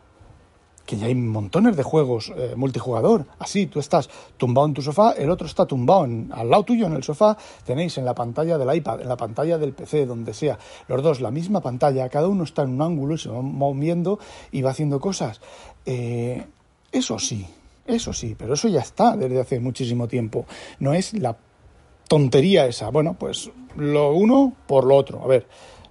Que 0.84 0.99
ya 0.99 1.06
hay 1.06 1.14
montones 1.14 1.78
de 1.78 1.82
juegos 1.82 2.30
eh, 2.37 2.52
multijugador. 2.56 3.25
Así, 3.38 3.68
tú 3.68 3.80
estás 3.80 4.11
tumbado 4.37 4.68
en 4.68 4.75
tu 4.75 4.82
sofá, 4.82 5.12
el 5.12 5.30
otro 5.30 5.46
está 5.46 5.64
tumbado 5.64 6.02
al 6.02 6.50
lado 6.50 6.62
tuyo 6.64 6.84
en 6.84 6.92
el 6.92 7.02
sofá. 7.02 7.38
Tenéis 7.64 7.96
en 7.96 8.04
la 8.04 8.14
pantalla 8.14 8.58
del 8.58 8.76
iPad, 8.76 9.00
en 9.00 9.08
la 9.08 9.16
pantalla 9.16 9.56
del 9.56 9.73
PC, 9.73 10.04
donde 10.04 10.34
sea, 10.34 10.58
los 10.88 11.02
dos 11.02 11.23
la 11.23 11.30
misma 11.30 11.62
pantalla. 11.62 12.11
Cada 12.11 12.28
uno 12.28 12.44
está 12.44 12.64
en 12.64 12.75
un 12.75 12.82
ángulo 12.82 13.14
y 13.14 13.18
se 13.18 13.30
va 13.30 13.40
moviendo 13.40 14.18
y 14.52 14.61
va 14.61 14.73
haciendo 14.73 15.00
cosas. 15.00 15.40
eso 15.87 17.18
sí, 17.18 17.46
eso 17.87 18.12
sí, 18.12 18.37
pero 18.38 18.52
eso 18.52 18.68
ya 18.68 18.80
está 18.80 19.16
desde 19.16 19.40
hace 19.40 19.58
muchísimo 19.58 20.06
tiempo. 20.06 20.44
No 20.80 20.92
es 20.92 21.14
la 21.14 21.34
tontería 22.08 22.66
esa. 22.66 22.90
Bueno, 22.90 23.16
pues 23.18 23.50
lo 23.76 24.12
uno 24.12 24.54
por 24.66 24.84
lo 24.84 24.96
otro. 24.96 25.23
A 25.23 25.26
ver, 25.26 25.46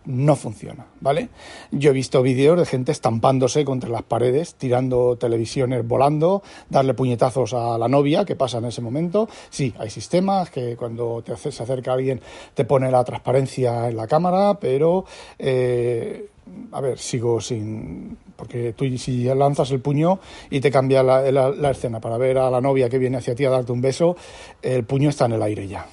no 0.06 0.36
funciona, 0.36 0.86
¿vale? 1.00 1.30
Yo 1.72 1.92
he 1.92 1.94
visto 1.94 2.22
vídeos 2.22 2.58
de 2.58 2.66
gente 2.66 2.92
estampándose 2.92 3.64
contra 3.64 3.90
las 3.90 4.04
paredes, 4.04 4.56
tirando 4.56 5.18
televisiones 5.18 5.88
volando, 5.88 6.44
darle 6.70 6.94
puñetazos 6.94 7.54
a 7.54 7.78
la 7.78 7.88
novia, 7.88 8.26
que 8.26 8.36
pasa 8.36 8.58
en 8.58 8.66
ese 8.66 8.82
momento. 8.82 9.30
Sí, 9.50 9.74
hay 9.78 9.90
sistemas 9.90 10.50
que 10.50 10.76
cuando 10.76 11.24
te 11.24 11.36
se 11.38 11.64
acerca 11.64 11.94
alguien 11.94 12.22
te 12.54 12.66
pone 12.66 12.92
la 12.92 13.04
transparencia 13.04 13.90
en 13.90 13.96
la 13.96 14.08
cámara, 14.08 14.60
pero, 14.60 15.06
eh, 15.40 16.30
a 16.72 16.82
ver, 16.82 17.00
sigo 17.00 17.40
sin... 17.40 18.18
Porque 18.36 18.74
tú 18.74 18.86
si 18.98 19.24
lanzas 19.24 19.72
el 19.72 19.80
puño 19.80 20.20
y 20.50 20.60
te 20.60 20.70
cambia 20.70 21.02
la, 21.02 21.32
la 21.32 21.72
escena 21.72 22.02
para 22.02 22.18
ver 22.18 22.40
a 22.40 22.50
la 22.50 22.60
novia 22.60 22.90
que 22.90 22.98
viene 22.98 23.18
hacia 23.18 23.36
ti 23.36 23.46
a 23.46 23.50
darte 23.50 23.72
un 23.72 23.80
beso, 23.80 24.18
el 24.62 24.84
puño 24.84 25.10
está 25.10 25.26
en 25.26 25.34
el 25.34 25.44
aire 25.44 25.68
ya. 25.68 25.88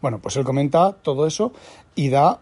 Bueno, 0.00 0.20
pues 0.20 0.36
él 0.36 0.44
comenta 0.44 0.92
todo 0.92 1.26
eso 1.26 1.52
y 1.94 2.08
da 2.08 2.40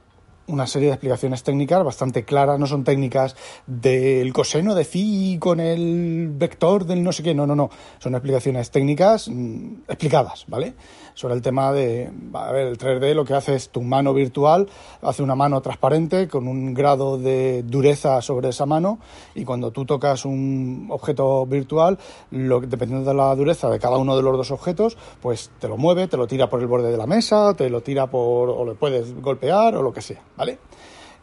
una 0.49 0.67
serie 0.67 0.89
de 0.89 0.95
explicaciones 0.95 1.43
técnicas 1.43 1.85
bastante 1.85 2.25
claras, 2.25 2.59
no 2.59 2.67
son 2.67 2.85
técnicas 2.85 3.37
del 3.67 4.33
coseno 4.33 4.75
de 4.75 4.85
phi 4.85 5.39
con 5.41 5.61
el 5.61 6.29
vector 6.33 6.85
del 6.85 7.03
no 7.03 7.13
sé 7.13 7.23
qué, 7.23 7.35
no, 7.35 7.47
no, 7.47 7.57
no, 7.57 7.71
son 7.99 8.15
explicaciones 8.15 8.71
técnicas 8.71 9.29
mm, 9.29 9.83
explicadas, 9.89 10.45
¿vale? 10.47 10.75
Sobre 11.17 11.33
el 11.33 11.41
tema 11.41 11.73
de, 11.73 12.13
a 12.35 12.53
ver, 12.53 12.67
el 12.67 12.77
3D 12.77 13.15
lo 13.15 13.25
que 13.25 13.33
hace 13.33 13.55
es 13.55 13.71
tu 13.71 13.81
mano 13.81 14.13
virtual, 14.13 14.69
hace 15.01 15.23
una 15.23 15.35
mano 15.35 15.63
transparente 15.63 16.29
con 16.29 16.47
un 16.47 16.75
grado 16.75 17.17
de 17.17 17.63
dureza 17.63 18.21
sobre 18.21 18.51
esa 18.51 18.67
mano 18.67 18.99
y 19.35 19.47
cuando 19.47 19.71
tú 19.71 19.87
tocas 19.87 20.27
un 20.27 20.89
objeto 20.91 21.47
virtual, 21.47 21.99
lo, 22.33 22.61
dependiendo 22.61 23.09
de 23.09 23.17
la 23.17 23.35
dureza 23.35 23.71
de 23.71 23.79
cada 23.79 23.97
uno 23.97 24.15
de 24.15 24.23
los 24.23 24.37
dos 24.37 24.51
objetos, 24.51 24.99
pues 25.23 25.51
te 25.59 25.69
lo 25.69 25.79
mueve, 25.79 26.07
te 26.07 26.19
lo 26.19 26.27
tira 26.27 26.51
por 26.51 26.61
el 26.61 26.67
borde 26.67 26.91
de 26.91 26.99
la 26.99 27.07
mesa, 27.07 27.55
te 27.55 27.71
lo 27.71 27.81
tira 27.81 28.09
por, 28.09 28.51
o 28.51 28.67
le 28.67 28.75
puedes 28.75 29.19
golpear 29.19 29.75
o 29.75 29.83
lo 29.83 29.95
que 29.95 30.03
sea. 30.03 30.21
¿vale? 30.37 30.59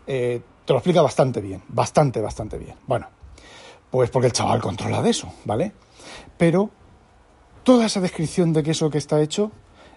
Eh, 0.08 0.42
te 0.66 0.74
lo 0.74 0.80
explica 0.80 1.04
bastante 1.04 1.40
bien, 1.40 1.62
bastante, 1.68 2.20
bastante 2.20 2.58
bien. 2.58 2.78
Bueno, 2.88 3.10
pues 3.92 4.10
porque 4.10 4.26
el 4.26 4.34
chaval 4.34 4.60
controla 4.60 5.04
de 5.04 5.12
eso, 5.12 5.32
¿vale? 5.46 5.72
Pero 6.36 6.72
toda 7.64 7.86
esa 7.86 8.02
descripción 8.02 8.54
de 8.54 8.64
que 8.64 8.72
eso 8.72 8.90
que 8.90 8.98
está 8.98 9.22
hecho, 9.22 9.52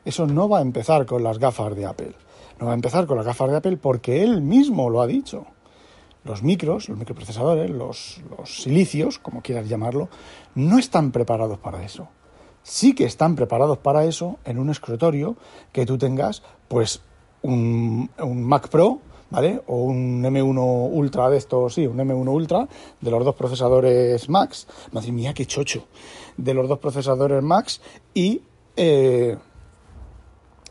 eso 0.07 0.25
no 0.29 0.49
va 0.49 0.59
a 0.59 0.63
empezar 0.63 1.05
con 1.05 1.25
las 1.25 1.41
gafas 1.41 1.75
de 1.75 1.85
Apple. 1.85 2.15
No 2.61 2.67
va 2.67 2.73
a 2.73 2.77
empezar 2.77 3.07
con 3.07 3.17
las 3.17 3.27
gafas 3.27 3.51
de 3.51 3.57
Apple 3.57 3.77
porque 3.77 4.23
él 4.23 4.41
mismo 4.41 4.89
lo 4.89 5.03
ha 5.03 5.07
dicho. 5.09 5.47
Los 6.23 6.45
micros, 6.45 6.89
los 6.89 6.97
microprocesadores, 6.97 7.71
los, 7.71 8.23
silicios, 8.45 9.19
como 9.19 9.43
quieras 9.43 9.69
llamarlo, 9.69 10.09
no 10.55 10.79
están 10.79 11.11
preparados 11.11 11.59
para 11.59 11.85
eso. 11.85 12.09
Sí 12.63 12.95
que 12.95 13.05
están 13.05 13.35
preparados 13.35 13.79
para 13.79 14.05
eso 14.05 14.39
en 14.45 14.61
un 14.61 14.71
escritorio 14.71 15.37
que 15.73 15.85
tú 15.85 15.99
tengas, 15.99 16.45
pues, 16.69 17.03
un, 17.43 18.09
Mac 18.19 18.69
Pro 18.69 19.01
¿vale? 19.29 19.61
O 19.67 19.83
un 19.83 20.23
M1 20.23 20.89
Ultra 20.93 21.29
de 21.31 21.39
estos, 21.39 21.75
sí, 21.75 21.85
un 21.85 21.97
M1 21.97 22.29
Ultra 22.29 22.69
de 23.01 23.11
los 23.11 23.25
dos 23.25 23.35
procesadores 23.35 24.29
Max. 24.29 24.69
Madre 24.93 25.35
qué 25.35 25.47
chocho. 25.47 25.85
De 26.37 26.55
los 26.55 26.69
dos 26.69 26.79
procesadores 26.79 27.43
Max 27.43 27.81
y, 28.15 28.43
eh, 28.77 29.37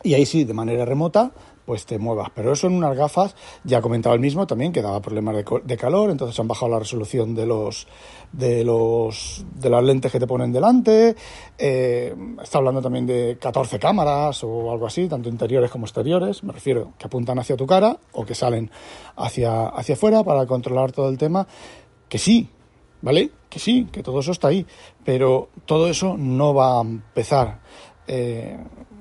y 0.05 0.13
ahí 0.13 0.25
sí, 0.25 0.43
de 0.43 0.53
manera 0.53 0.85
remota, 0.85 1.31
pues 1.65 1.85
te 1.85 1.97
muevas. 1.97 2.29
Pero 2.35 2.53
eso 2.53 2.67
en 2.67 2.73
unas 2.73 2.95
gafas, 2.95 3.35
ya 3.63 3.79
ha 3.79 3.81
comentado 3.81 4.13
el 4.13 4.21
mismo 4.21 4.45
también, 4.45 4.71
que 4.71 4.83
daba 4.83 5.01
problemas 5.01 5.35
de, 5.35 5.77
calor, 5.77 6.11
entonces 6.11 6.39
han 6.39 6.47
bajado 6.47 6.71
la 6.71 6.79
resolución 6.79 7.33
de 7.33 7.47
los 7.47 7.87
de 8.31 8.63
los 8.63 9.43
de 9.55 9.69
las 9.69 9.83
lentes 9.83 10.11
que 10.11 10.19
te 10.19 10.27
ponen 10.27 10.53
delante. 10.53 11.15
Eh, 11.57 12.15
está 12.41 12.59
hablando 12.59 12.83
también 12.83 13.07
de 13.07 13.37
14 13.41 13.79
cámaras 13.79 14.43
o 14.43 14.71
algo 14.71 14.85
así, 14.85 15.07
tanto 15.07 15.27
interiores 15.27 15.71
como 15.71 15.85
exteriores, 15.85 16.43
me 16.43 16.53
refiero, 16.53 16.93
que 16.99 17.07
apuntan 17.07 17.39
hacia 17.39 17.57
tu 17.57 17.65
cara 17.65 17.97
o 18.13 18.25
que 18.25 18.35
salen 18.35 18.69
hacia, 19.15 19.67
hacia 19.69 19.95
afuera 19.95 20.23
para 20.23 20.45
controlar 20.45 20.91
todo 20.91 21.09
el 21.09 21.17
tema. 21.17 21.47
Que 22.07 22.19
sí, 22.19 22.47
¿vale? 23.01 23.31
Que 23.49 23.57
sí, 23.57 23.87
que 23.91 24.03
todo 24.03 24.19
eso 24.19 24.31
está 24.31 24.49
ahí, 24.49 24.67
pero 25.03 25.49
todo 25.65 25.89
eso 25.89 26.15
no 26.15 26.53
va 26.53 26.77
a 26.77 26.81
empezar. 26.81 27.59
Eh, 28.07 28.57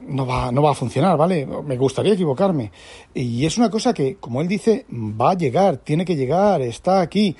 no 0.07 0.27
va, 0.27 0.53
no 0.53 0.63
va 0.63 0.73
a 0.73 0.75
funcionar, 0.75 1.17
¿vale? 1.17 1.47
Me 1.47 1.79
gustaría 1.79 2.13
equivocarme. 2.13 2.71
Y 3.15 3.47
es 3.47 3.57
una 3.57 3.71
cosa 3.71 3.95
que, 3.95 4.17
como 4.17 4.43
él 4.43 4.49
dice, 4.49 4.85
va 4.91 5.31
a 5.31 5.35
llegar, 5.35 5.79
tiene 5.79 6.05
que 6.05 6.15
llegar, 6.15 6.61
está 6.61 7.01
aquí. 7.01 7.35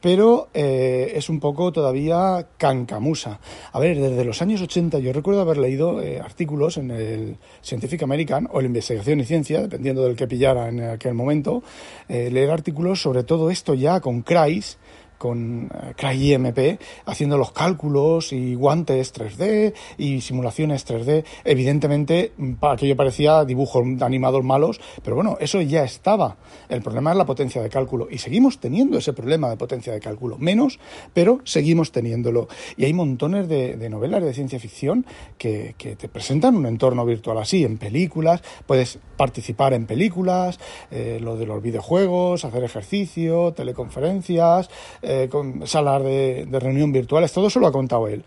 Pero 0.00 0.48
eh, 0.54 1.12
es 1.14 1.28
un 1.28 1.40
poco 1.40 1.72
todavía 1.72 2.48
cancamusa. 2.58 3.40
A 3.72 3.80
ver, 3.80 3.98
desde 3.98 4.24
los 4.24 4.40
años 4.40 4.62
80 4.62 4.98
yo 4.98 5.12
recuerdo 5.12 5.40
haber 5.40 5.58
leído 5.58 6.00
eh, 6.00 6.20
artículos 6.20 6.76
en 6.76 6.90
el 6.90 7.36
Scientific 7.62 8.02
American 8.02 8.48
o 8.52 8.60
en 8.60 8.66
Investigación 8.66 9.20
y 9.20 9.24
Ciencia, 9.24 9.62
dependiendo 9.62 10.04
del 10.04 10.14
que 10.14 10.28
pillara 10.28 10.68
en 10.68 10.82
aquel 10.82 11.14
momento, 11.14 11.62
leer 12.08 12.50
artículos 12.50 13.00
sobre 13.00 13.24
todo 13.24 13.50
esto 13.50 13.74
ya 13.74 14.00
con 14.00 14.22
CRIS, 14.22 14.78
con 15.18 15.70
eh, 15.72 15.94
CryIMP 15.96 16.80
haciendo 17.06 17.38
los 17.38 17.52
cálculos 17.52 18.32
y 18.32 18.54
guantes 18.54 19.14
3D 19.14 19.74
y 19.98 20.20
simulaciones 20.20 20.86
3D. 20.86 21.24
Evidentemente, 21.44 22.32
aquello 22.60 22.96
parecía 22.96 23.44
dibujos 23.44 23.84
animados 24.00 24.44
malos, 24.44 24.80
pero 25.02 25.16
bueno, 25.16 25.36
eso 25.40 25.60
ya 25.60 25.84
estaba. 25.84 26.36
El 26.68 26.82
problema 26.82 27.12
es 27.12 27.16
la 27.16 27.26
potencia 27.26 27.62
de 27.62 27.68
cálculo 27.68 28.08
y 28.10 28.18
seguimos 28.18 28.58
teniendo 28.58 28.98
ese 28.98 29.12
problema 29.12 29.48
de 29.48 29.56
potencia 29.56 29.92
de 29.92 30.00
cálculo. 30.00 30.38
Menos, 30.38 30.78
pero 31.12 31.40
seguimos 31.44 31.92
teniéndolo. 31.92 32.48
Y 32.76 32.84
hay 32.84 32.92
montones 32.92 33.48
de, 33.48 33.88
novelas 33.88 34.22
de 34.22 34.34
ciencia 34.34 34.58
ficción 34.58 35.06
que, 35.38 35.74
te 35.76 36.08
presentan 36.08 36.56
un 36.56 36.66
entorno 36.66 37.04
virtual 37.06 37.38
así, 37.38 37.64
en 37.64 37.78
películas, 37.78 38.42
puedes 38.66 38.98
participar 39.16 39.72
en 39.72 39.86
películas, 39.86 40.58
eh, 40.90 41.18
lo 41.20 41.36
de 41.36 41.46
los 41.46 41.62
videojuegos, 41.62 42.44
hacer 42.44 42.64
ejercicio, 42.64 43.52
teleconferencias, 43.52 44.68
eh, 45.08 45.28
con 45.30 45.64
salas 45.68 46.02
de, 46.02 46.48
reunión 46.50 46.90
virtuales, 46.90 47.32
todo 47.32 47.46
eso 47.46 47.60
lo 47.60 47.68
ha 47.68 47.72
contado 47.72 48.08
él. 48.08 48.24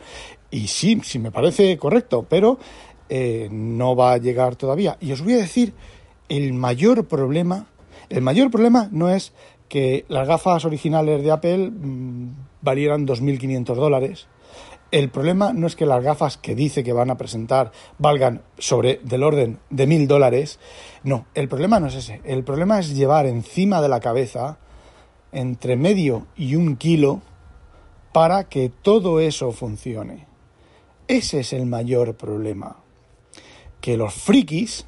Y 0.49 0.67
sí, 0.67 1.01
sí 1.03 1.19
me 1.19 1.29
parece 1.29 1.77
correcto, 1.77 2.25
pero 2.27 2.57
eh, 3.09 3.49
no 3.51 3.97
va 3.97 4.13
a 4.13 4.17
llegar 4.17 4.55
todavía. 4.55 4.95
Y 5.01 5.11
os 5.11 5.21
voy 5.21 5.33
a 5.33 5.37
decir, 5.39 5.73
el 6.29 6.53
mayor 6.53 7.05
problema, 7.05 7.67
el 8.09 8.21
mayor 8.21 8.49
problema 8.49 8.87
no 8.93 9.09
es 9.09 9.33
que 9.67 10.05
las 10.07 10.25
gafas 10.25 10.63
originales 10.63 11.21
de 11.21 11.31
Apple 11.31 11.69
mmm, 11.69 12.29
valieran 12.61 13.05
2.500 13.05 13.75
dólares. 13.75 14.27
El 14.91 15.09
problema 15.09 15.51
no 15.51 15.67
es 15.67 15.75
que 15.75 15.85
las 15.85 16.01
gafas 16.01 16.37
que 16.37 16.55
dice 16.55 16.83
que 16.83 16.93
van 16.93 17.11
a 17.11 17.17
presentar 17.17 17.73
valgan 17.97 18.41
sobre 18.57 19.01
del 19.03 19.23
orden 19.23 19.59
de 19.69 19.85
mil 19.85 20.07
dólares. 20.07 20.59
No, 21.03 21.25
el 21.35 21.49
problema 21.49 21.81
no 21.81 21.87
es 21.87 21.95
ese. 21.95 22.21
El 22.23 22.45
problema 22.45 22.79
es 22.79 22.95
llevar 22.95 23.25
encima 23.25 23.81
de 23.81 23.89
la 23.89 23.99
cabeza 23.99 24.59
entre 25.31 25.75
medio 25.75 26.27
y 26.35 26.55
un 26.55 26.75
kilo 26.75 27.21
para 28.13 28.45
que 28.45 28.69
todo 28.69 29.19
eso 29.19 29.51
funcione. 29.51 30.27
Ese 31.07 31.39
es 31.39 31.53
el 31.53 31.65
mayor 31.65 32.15
problema. 32.15 32.77
Que 33.81 33.97
los 33.97 34.13
frikis, 34.13 34.85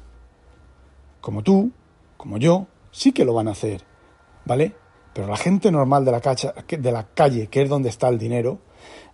como 1.20 1.42
tú, 1.42 1.72
como 2.16 2.38
yo, 2.38 2.66
sí 2.90 3.12
que 3.12 3.24
lo 3.24 3.34
van 3.34 3.48
a 3.48 3.52
hacer, 3.52 3.82
¿vale? 4.44 4.74
Pero 5.14 5.26
la 5.26 5.36
gente 5.36 5.70
normal 5.70 6.04
de 6.04 6.12
la, 6.12 6.20
cacha, 6.20 6.54
de 6.68 6.92
la 6.92 7.08
calle, 7.08 7.48
que 7.48 7.62
es 7.62 7.68
donde 7.68 7.88
está 7.88 8.08
el 8.08 8.18
dinero, 8.18 8.58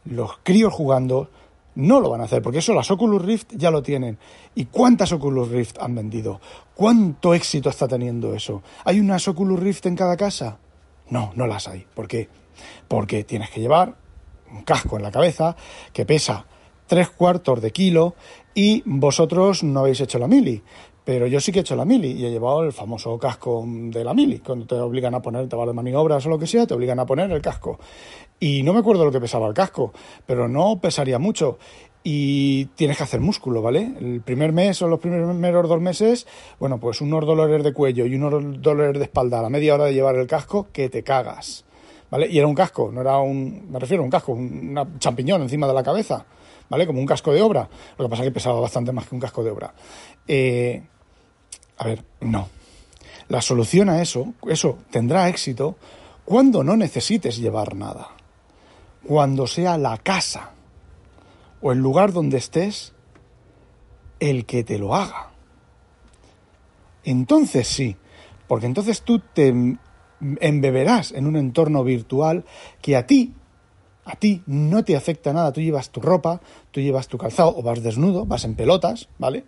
los 0.05 0.39
críos 0.43 0.73
jugando, 0.73 1.31
no 1.75 2.01
lo 2.01 2.11
van 2.11 2.21
a 2.21 2.25
hacer, 2.25 2.43
porque 2.43 2.59
eso 2.59 2.75
las 2.75 2.91
Oculus 2.91 3.25
Rift 3.25 3.53
ya 3.55 3.71
lo 3.71 3.83
tienen. 3.83 4.19
¿Y 4.55 4.67
cuántas 4.67 5.13
Oculus 5.13 5.49
Rift 5.49 5.79
han 5.81 5.95
vendido? 5.95 6.41
¿Cuánto 6.75 7.35
éxito 7.35 7.71
está 7.71 7.87
teniendo 7.87 8.35
eso? 8.35 8.63
¿Hay 8.85 9.01
unas 9.01 9.27
Oculus 9.29 9.61
Rift 9.61 9.87
en 9.87 9.97
cada 9.97 10.17
casa? 10.17 10.59
No, 11.11 11.33
no 11.35 11.47
las 11.47 11.69
hay. 11.69 11.87
¿Por 11.95 12.09
qué? 12.09 12.29
Porque 12.87 13.25
tienes 13.25 13.51
que 13.51 13.61
llevar 13.61 13.95
un 14.51 14.63
casco 14.63 14.97
en 14.97 15.03
la 15.03 15.11
cabeza 15.11 15.57
que 15.93 16.07
pesa 16.07 16.47
tres 16.87 17.11
cuartos 17.11 17.61
de 17.61 17.71
kilo 17.71 18.15
y 18.55 18.83
vosotros 18.85 19.63
no 19.63 19.81
habéis 19.81 20.01
hecho 20.01 20.19
la 20.19 20.27
mili. 20.27 20.63
Pero 21.05 21.27
yo 21.27 21.41
sí 21.41 21.53
que 21.53 21.61
he 21.61 21.63
hecho 21.63 21.75
la 21.75 21.87
mili 21.87 22.11
y 22.11 22.27
he 22.27 22.31
llevado 22.31 22.63
el 22.65 22.73
famoso 22.73 23.19
casco 23.19 23.65
de 23.67 24.05
la 24.05 24.13
mili. 24.13 24.41
Cuando 24.41 24.67
te 24.67 24.75
obligan 24.75 25.15
a 25.15 25.23
poner, 25.23 25.49
te 25.49 25.57
de 25.57 25.73
maniobras 25.73 26.27
o 26.27 26.29
lo 26.29 26.39
que 26.39 26.47
sea, 26.47 26.67
te 26.67 26.75
obligan 26.75 26.99
a 26.99 27.07
poner 27.07 27.31
el 27.31 27.41
casco. 27.41 27.79
Y 28.41 28.63
no 28.63 28.75
me 28.75 28.81
acuerdo 28.81 29.07
lo 29.07 29.11
que 29.11 29.21
pesaba 29.21 29.49
el 29.49 29.55
casco, 29.55 29.93
pero 30.27 30.49
no 30.49 30.81
pesaría 30.81 31.19
mucho. 31.19 31.59
Y 32.05 32.67
tienes 32.77 32.97
que 32.97 33.03
hacer 33.03 33.21
músculo, 33.21 33.61
¿vale? 33.61 33.93
El 34.01 34.21
primer 34.21 34.53
mes 34.53 34.81
o 34.83 34.89
los 34.89 35.01
primeros 35.01 35.69
dos 35.69 35.81
meses, 35.81 36.27
bueno, 36.59 36.79
pues 36.79 37.01
unos 37.01 37.27
dolores 37.27 37.63
de 37.65 37.73
cuello 37.73 38.07
y 38.07 38.15
unos 38.15 38.63
dolores 38.63 38.99
de 38.99 39.05
espalda 39.05 39.41
a 39.41 39.43
la 39.43 39.51
media 39.51 39.75
hora 39.75 39.87
de 39.87 39.95
llevar 39.95 40.17
el 40.17 40.27
casco 40.27 40.69
que 40.73 40.89
te 40.89 41.03
cagas. 41.03 41.65
¿Vale? 42.11 42.27
Y 42.29 42.39
era 42.39 42.47
un 42.47 42.55
casco, 42.55 42.91
no 42.91 43.03
era 43.03 43.19
un, 43.19 43.71
me 43.71 43.79
refiero 43.79 44.03
a 44.03 44.05
un 44.05 44.11
casco, 44.11 44.33
un 44.33 44.97
champiñón 44.99 45.43
encima 45.43 45.67
de 45.67 45.75
la 45.75 45.83
cabeza, 45.83 46.25
¿vale? 46.71 46.87
Como 46.87 47.01
un 47.01 47.07
casco 47.07 47.33
de 47.33 47.43
obra. 47.43 47.69
Lo 47.99 48.07
que 48.07 48.09
pasa 48.09 48.23
es 48.23 48.29
que 48.29 48.33
pesaba 48.33 48.61
bastante 48.61 48.93
más 48.93 49.07
que 49.07 49.15
un 49.15 49.21
casco 49.21 49.45
de 49.45 49.51
obra. 49.51 49.75
Eh, 50.27 50.83
a 51.77 51.85
ver, 51.85 52.03
no. 52.21 52.49
La 53.29 53.43
solución 53.43 53.91
a 53.91 54.01
eso, 54.01 54.33
eso 54.49 54.79
tendrá 54.91 55.29
éxito 55.29 55.77
cuando 56.25 56.65
no 56.65 56.77
necesites 56.77 57.37
llevar 57.37 57.75
nada. 57.75 58.09
Cuando 59.07 59.47
sea 59.47 59.77
la 59.77 59.99
casa 59.99 60.53
o 61.61 61.73
el 61.73 61.79
lugar 61.79 62.13
donde 62.13 62.39
estés 62.39 62.95
el 64.21 64.47
que 64.47 64.65
te 64.65 64.79
lo 64.79 64.95
haga. 64.95 65.31
Entonces 67.05 67.69
sí, 67.69 67.97
porque 68.47 68.67
entonces 68.67 69.03
tú 69.03 69.21
te 69.21 69.55
embeberás 70.41 71.13
en 71.13 71.27
un 71.27 71.37
entorno 71.37 71.85
virtual 71.85 72.45
que 72.83 72.97
a 72.97 73.07
ti, 73.07 73.35
a 74.05 74.17
ti 74.17 74.43
no 74.47 74.85
te 74.85 74.97
afecta 74.97 75.33
nada. 75.33 75.53
Tú 75.53 75.61
llevas 75.61 75.91
tu 75.91 76.01
ropa, 76.01 76.41
tú 76.71 76.81
llevas 76.81 77.09
tu 77.09 77.19
calzado 77.19 77.57
o 77.57 77.63
vas 77.63 77.83
desnudo, 77.83 78.27
vas 78.27 78.45
en 78.45 78.55
pelotas, 78.55 79.09
¿vale? 79.19 79.45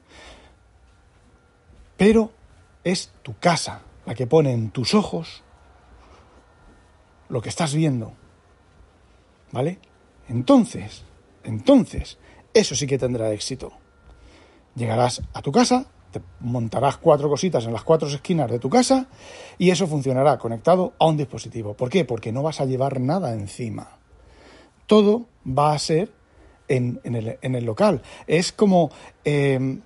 pero 2.01 2.33
es 2.83 3.13
tu 3.23 3.37
casa 3.39 3.83
la 4.07 4.15
que 4.15 4.27
pone 4.27 4.53
en 4.53 4.71
tus 4.71 4.95
ojos 4.95 5.43
lo 7.29 7.43
que 7.43 7.51
estás 7.51 7.75
viendo. 7.75 8.15
¿Vale? 9.53 9.79
Entonces, 10.27 11.05
entonces, 11.45 12.19
eso 12.55 12.75
sí 12.75 12.87
que 12.87 12.99
tendrá 12.99 13.33
éxito. 13.33 13.73
Llegarás 14.75 15.23
a 15.33 15.43
tu 15.43 15.53
casa, 15.53 15.87
te 16.11 16.21
montarás 16.41 16.97
cuatro 16.97 17.29
cositas 17.29 17.65
en 17.65 17.73
las 17.73 17.85
cuatro 17.85 18.09
esquinas 18.09 18.51
de 18.51 18.59
tu 18.59 18.69
casa 18.69 19.07
y 19.59 19.71
eso 19.71 19.87
funcionará 19.87 20.39
conectado 20.39 20.95
a 20.99 21.07
un 21.07 21.17
dispositivo. 21.17 21.75
¿Por 21.75 21.91
qué? 21.91 22.05
Porque 22.05 22.33
no 22.33 22.43
vas 22.43 22.61
a 22.61 22.67
llevar 22.67 23.01
nada 23.01 23.33
encima. 23.33 23.99
Todo 24.87 25.27
va 25.47 25.73
a 25.73 25.79
ser 25.79 26.13
en, 26.69 27.01
el, 27.05 27.65
local. 27.65 28.03
Es 28.27 28.53
como 28.53 28.91
eh, 29.25 29.81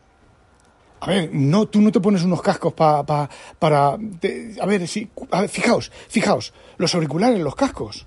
a 1.04 1.06
ver, 1.08 1.30
no, 1.34 1.66
tú 1.66 1.82
no 1.82 1.92
te 1.92 2.00
pones 2.00 2.22
unos 2.22 2.40
cascos 2.40 2.72
para... 2.72 3.28
a 3.60 4.66
ver, 4.66 4.88
sí, 4.88 5.10
fijaos, 5.48 5.92
fijaos, 6.08 6.54
los 6.78 6.94
auriculares, 6.94 7.40
los 7.40 7.54
cascos. 7.54 8.06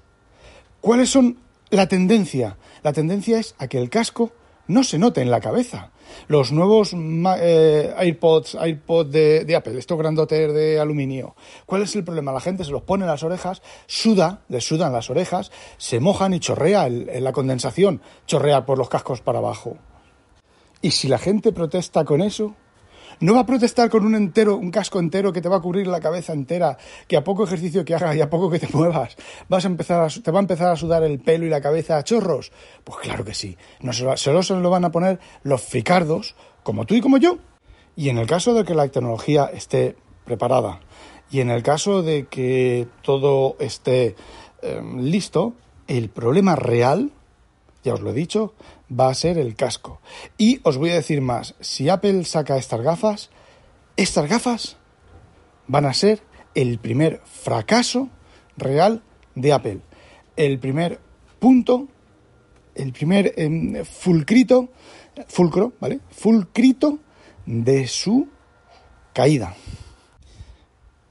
¿Cuáles 0.81 1.09
son 1.09 1.37
la 1.69 1.87
tendencia? 1.87 2.57
La 2.83 2.93
tendencia 2.93 3.39
es 3.39 3.55
a 3.57 3.67
que 3.67 3.77
el 3.77 3.89
casco 3.89 4.31
no 4.67 4.83
se 4.83 4.99
note 4.99 5.21
en 5.21 5.31
la 5.31 5.39
cabeza. 5.39 5.91
Los 6.27 6.51
nuevos 6.51 6.93
eh, 6.93 7.93
AirPods, 7.97 8.55
AirPods 8.55 9.11
de, 9.11 9.55
Apple, 9.55 9.77
estos 9.77 9.97
grandotes 9.97 10.53
de 10.53 10.79
aluminio. 10.79 11.35
¿Cuál 11.65 11.83
es 11.83 11.95
el 11.95 12.03
problema? 12.03 12.31
La 12.31 12.39
gente 12.39 12.63
se 12.63 12.71
los 12.71 12.83
pone 12.83 13.03
en 13.03 13.09
las 13.09 13.23
orejas, 13.23 13.61
suda, 13.87 14.41
les 14.47 14.65
sudan 14.65 14.93
las 14.93 15.09
orejas, 15.09 15.51
se 15.77 15.99
mojan 15.99 16.33
y 16.33 16.39
chorrea 16.39 16.87
la 16.89 17.31
condensación, 17.31 18.01
chorrea 18.25 18.65
por 18.65 18.77
los 18.77 18.89
cascos 18.89 19.21
para 19.21 19.39
abajo. 19.39 19.77
Y 20.81 20.91
si 20.91 21.07
la 21.07 21.17
gente 21.17 21.51
protesta 21.51 22.05
con 22.05 22.21
eso, 22.21 22.55
no 23.19 23.33
va 23.33 23.41
a 23.41 23.45
protestar 23.45 23.89
con 23.89 24.05
un 24.05 24.15
entero, 24.15 24.57
un 24.57 24.71
casco 24.71 24.99
entero 24.99 25.33
que 25.33 25.41
te 25.41 25.49
va 25.49 25.57
a 25.57 25.61
cubrir 25.61 25.87
la 25.87 25.99
cabeza 25.99 26.33
entera, 26.33 26.77
que 27.07 27.17
a 27.17 27.23
poco 27.23 27.43
ejercicio 27.43 27.83
que 27.85 27.95
hagas 27.95 28.15
y 28.15 28.21
a 28.21 28.29
poco 28.29 28.49
que 28.49 28.59
te 28.59 28.67
muevas, 28.73 29.15
vas 29.49 29.65
a 29.65 29.67
empezar 29.67 30.03
a, 30.03 30.07
te 30.07 30.31
va 30.31 30.39
a 30.39 30.41
empezar 30.41 30.71
a 30.71 30.75
sudar 30.75 31.03
el 31.03 31.19
pelo 31.19 31.45
y 31.45 31.49
la 31.49 31.61
cabeza 31.61 31.97
a 31.97 32.03
chorros. 32.03 32.51
Pues 32.83 32.99
claro 32.99 33.25
que 33.25 33.33
sí. 33.33 33.57
No 33.81 33.93
solo 33.93 34.43
se 34.43 34.55
lo 34.55 34.69
van 34.69 34.85
a 34.85 34.91
poner 34.91 35.19
los 35.43 35.61
ficardos, 35.61 36.35
como 36.63 36.85
tú 36.85 36.95
y 36.95 37.01
como 37.01 37.17
yo. 37.17 37.37
Y 37.95 38.09
en 38.09 38.17
el 38.17 38.27
caso 38.27 38.53
de 38.53 38.63
que 38.63 38.75
la 38.75 38.87
tecnología 38.87 39.45
esté 39.45 39.95
preparada 40.25 40.81
y 41.31 41.41
en 41.41 41.49
el 41.49 41.63
caso 41.63 42.03
de 42.03 42.27
que 42.27 42.87
todo 43.01 43.55
esté 43.59 44.15
em, 44.61 44.99
listo, 44.99 45.53
el 45.87 46.09
problema 46.09 46.55
real, 46.55 47.11
ya 47.83 47.93
os 47.93 48.01
lo 48.01 48.11
he 48.11 48.13
dicho, 48.13 48.53
va 48.91 49.09
a 49.09 49.13
ser 49.13 49.37
el 49.37 49.55
casco. 49.55 50.01
Y 50.37 50.59
os 50.63 50.77
voy 50.77 50.91
a 50.91 50.95
decir 50.95 51.21
más, 51.21 51.55
si 51.59 51.89
Apple 51.89 52.23
saca 52.25 52.57
estas 52.57 52.81
gafas, 52.81 53.29
estas 53.95 54.29
gafas 54.29 54.77
van 55.67 55.85
a 55.85 55.93
ser 55.93 56.21
el 56.55 56.79
primer 56.79 57.21
fracaso 57.25 58.09
real 58.55 59.03
de 59.35 59.53
Apple. 59.53 59.81
El 60.35 60.59
primer 60.59 60.99
punto, 61.39 61.87
el 62.75 62.93
primer 62.93 63.33
em, 63.37 63.83
fulcrito, 63.85 64.69
fulcro, 65.27 65.73
¿vale? 65.79 65.99
Fulcrito 66.09 66.99
de 67.45 67.87
su 67.87 68.27
caída. 69.13 69.55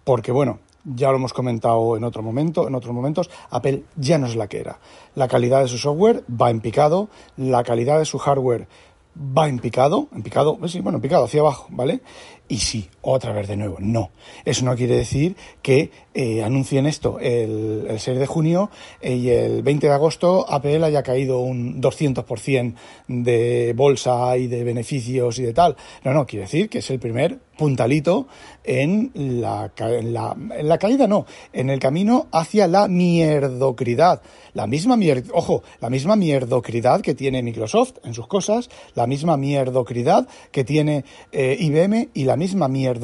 Porque 0.04 0.32
bueno, 0.32 0.60
ya 0.94 1.10
lo 1.10 1.16
hemos 1.16 1.32
comentado 1.32 1.96
en 1.96 2.04
otro 2.04 2.22
momento, 2.22 2.68
en 2.68 2.74
otros 2.74 2.94
momentos, 2.94 3.30
Apple 3.50 3.84
ya 3.96 4.18
no 4.18 4.26
es 4.26 4.36
la 4.36 4.48
que 4.48 4.60
era. 4.60 4.78
La 5.14 5.28
calidad 5.28 5.62
de 5.62 5.68
su 5.68 5.78
software 5.78 6.24
va 6.30 6.50
en 6.50 6.60
picado, 6.60 7.08
la 7.36 7.64
calidad 7.64 7.98
de 7.98 8.04
su 8.04 8.18
hardware 8.18 8.68
va 9.16 9.48
en 9.48 9.58
picado, 9.58 10.08
en 10.14 10.22
picado, 10.22 10.58
sí, 10.68 10.80
bueno, 10.80 10.98
en 10.98 11.02
picado 11.02 11.24
hacia 11.24 11.40
abajo, 11.40 11.66
¿vale? 11.70 12.00
Y 12.48 12.58
sí, 12.58 12.88
otra 13.06 13.32
vez 13.32 13.46
de 13.46 13.56
nuevo, 13.56 13.76
no. 13.78 14.10
Eso 14.44 14.64
no 14.64 14.74
quiere 14.74 14.96
decir 14.96 15.36
que 15.62 15.90
eh, 16.12 16.42
anuncien 16.42 16.86
esto 16.86 17.18
el, 17.20 17.86
el 17.88 18.00
6 18.00 18.18
de 18.18 18.26
junio 18.26 18.70
eh, 19.00 19.14
y 19.14 19.30
el 19.30 19.62
20 19.62 19.86
de 19.86 19.92
agosto 19.92 20.44
Apple 20.48 20.84
haya 20.84 21.02
caído 21.02 21.38
un 21.38 21.80
200% 21.80 22.74
de 23.06 23.72
bolsa 23.76 24.36
y 24.36 24.48
de 24.48 24.64
beneficios 24.64 25.38
y 25.38 25.44
de 25.44 25.52
tal. 25.52 25.76
No, 26.04 26.12
no, 26.12 26.26
quiere 26.26 26.46
decir 26.46 26.68
que 26.68 26.78
es 26.78 26.90
el 26.90 26.98
primer 26.98 27.38
puntalito 27.56 28.26
en 28.64 29.12
la, 29.14 29.72
en 29.78 30.12
la, 30.12 30.36
en 30.58 30.68
la 30.68 30.78
caída, 30.78 31.06
no, 31.06 31.26
en 31.52 31.70
el 31.70 31.78
camino 31.78 32.26
hacia 32.32 32.66
la 32.66 32.88
mierdocridad. 32.88 34.20
La 34.52 34.66
misma 34.66 34.96
mierd, 34.96 35.26
ojo, 35.32 35.62
la 35.80 35.90
misma 35.90 36.16
mierdocridad 36.16 37.00
que 37.02 37.14
tiene 37.14 37.42
Microsoft 37.42 37.98
en 38.04 38.14
sus 38.14 38.26
cosas, 38.26 38.68
la 38.94 39.06
misma 39.06 39.36
mierdocridad 39.36 40.26
que 40.50 40.64
tiene 40.64 41.04
eh, 41.30 41.56
IBM 41.58 42.08
y 42.14 42.24
la 42.24 42.36
misma 42.36 42.68
mierdocridad 42.68 42.95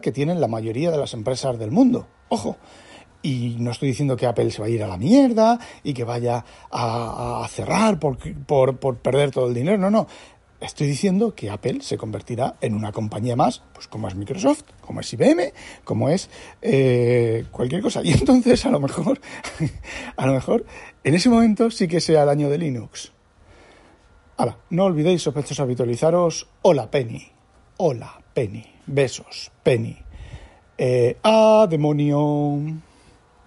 que 0.00 0.12
tienen 0.12 0.40
la 0.40 0.48
mayoría 0.48 0.90
de 0.90 0.98
las 0.98 1.14
empresas 1.14 1.58
del 1.58 1.70
mundo. 1.70 2.06
Ojo. 2.28 2.56
Y 3.22 3.56
no 3.58 3.70
estoy 3.70 3.88
diciendo 3.88 4.16
que 4.16 4.26
Apple 4.26 4.50
se 4.50 4.62
va 4.62 4.66
a 4.66 4.70
ir 4.70 4.82
a 4.82 4.88
la 4.88 4.96
mierda 4.96 5.58
y 5.82 5.92
que 5.92 6.04
vaya 6.04 6.44
a, 6.70 7.46
cerrar 7.50 7.98
por, 7.98 8.16
por, 8.46 8.96
perder 8.98 9.30
todo 9.30 9.48
el 9.48 9.54
dinero. 9.54 9.76
No, 9.76 9.90
no. 9.90 10.06
Estoy 10.58 10.86
diciendo 10.86 11.34
que 11.34 11.50
Apple 11.50 11.78
se 11.80 11.96
convertirá 11.96 12.56
en 12.60 12.74
una 12.74 12.92
compañía 12.92 13.34
más, 13.34 13.62
pues 13.72 13.88
como 13.88 14.08
es 14.08 14.14
Microsoft, 14.14 14.64
como 14.80 15.00
es 15.00 15.12
IBM, 15.12 15.52
como 15.84 16.10
es 16.10 16.28
eh, 16.60 17.46
cualquier 17.50 17.82
cosa. 17.82 18.00
Y 18.04 18.12
entonces 18.12 18.64
a 18.66 18.70
lo 18.70 18.80
mejor, 18.80 19.20
a 20.16 20.26
lo 20.26 20.32
mejor, 20.32 20.64
en 21.04 21.14
ese 21.14 21.28
momento 21.30 21.70
sí 21.70 21.88
que 21.88 22.00
sea 22.00 22.22
el 22.22 22.28
año 22.28 22.50
de 22.50 22.58
Linux. 22.58 23.12
Ahora, 24.36 24.58
no 24.70 24.84
olvidéis, 24.84 25.22
sospechosos, 25.22 25.60
habitualizaros. 25.60 26.48
Hola, 26.62 26.90
Penny. 26.90 27.30
Hola, 27.76 28.19
Penny. 28.34 28.64
Besos, 28.86 29.50
Penny. 29.62 29.96
Eh, 30.78 31.16
¡Ah, 31.22 31.66
demonio! 31.68 32.58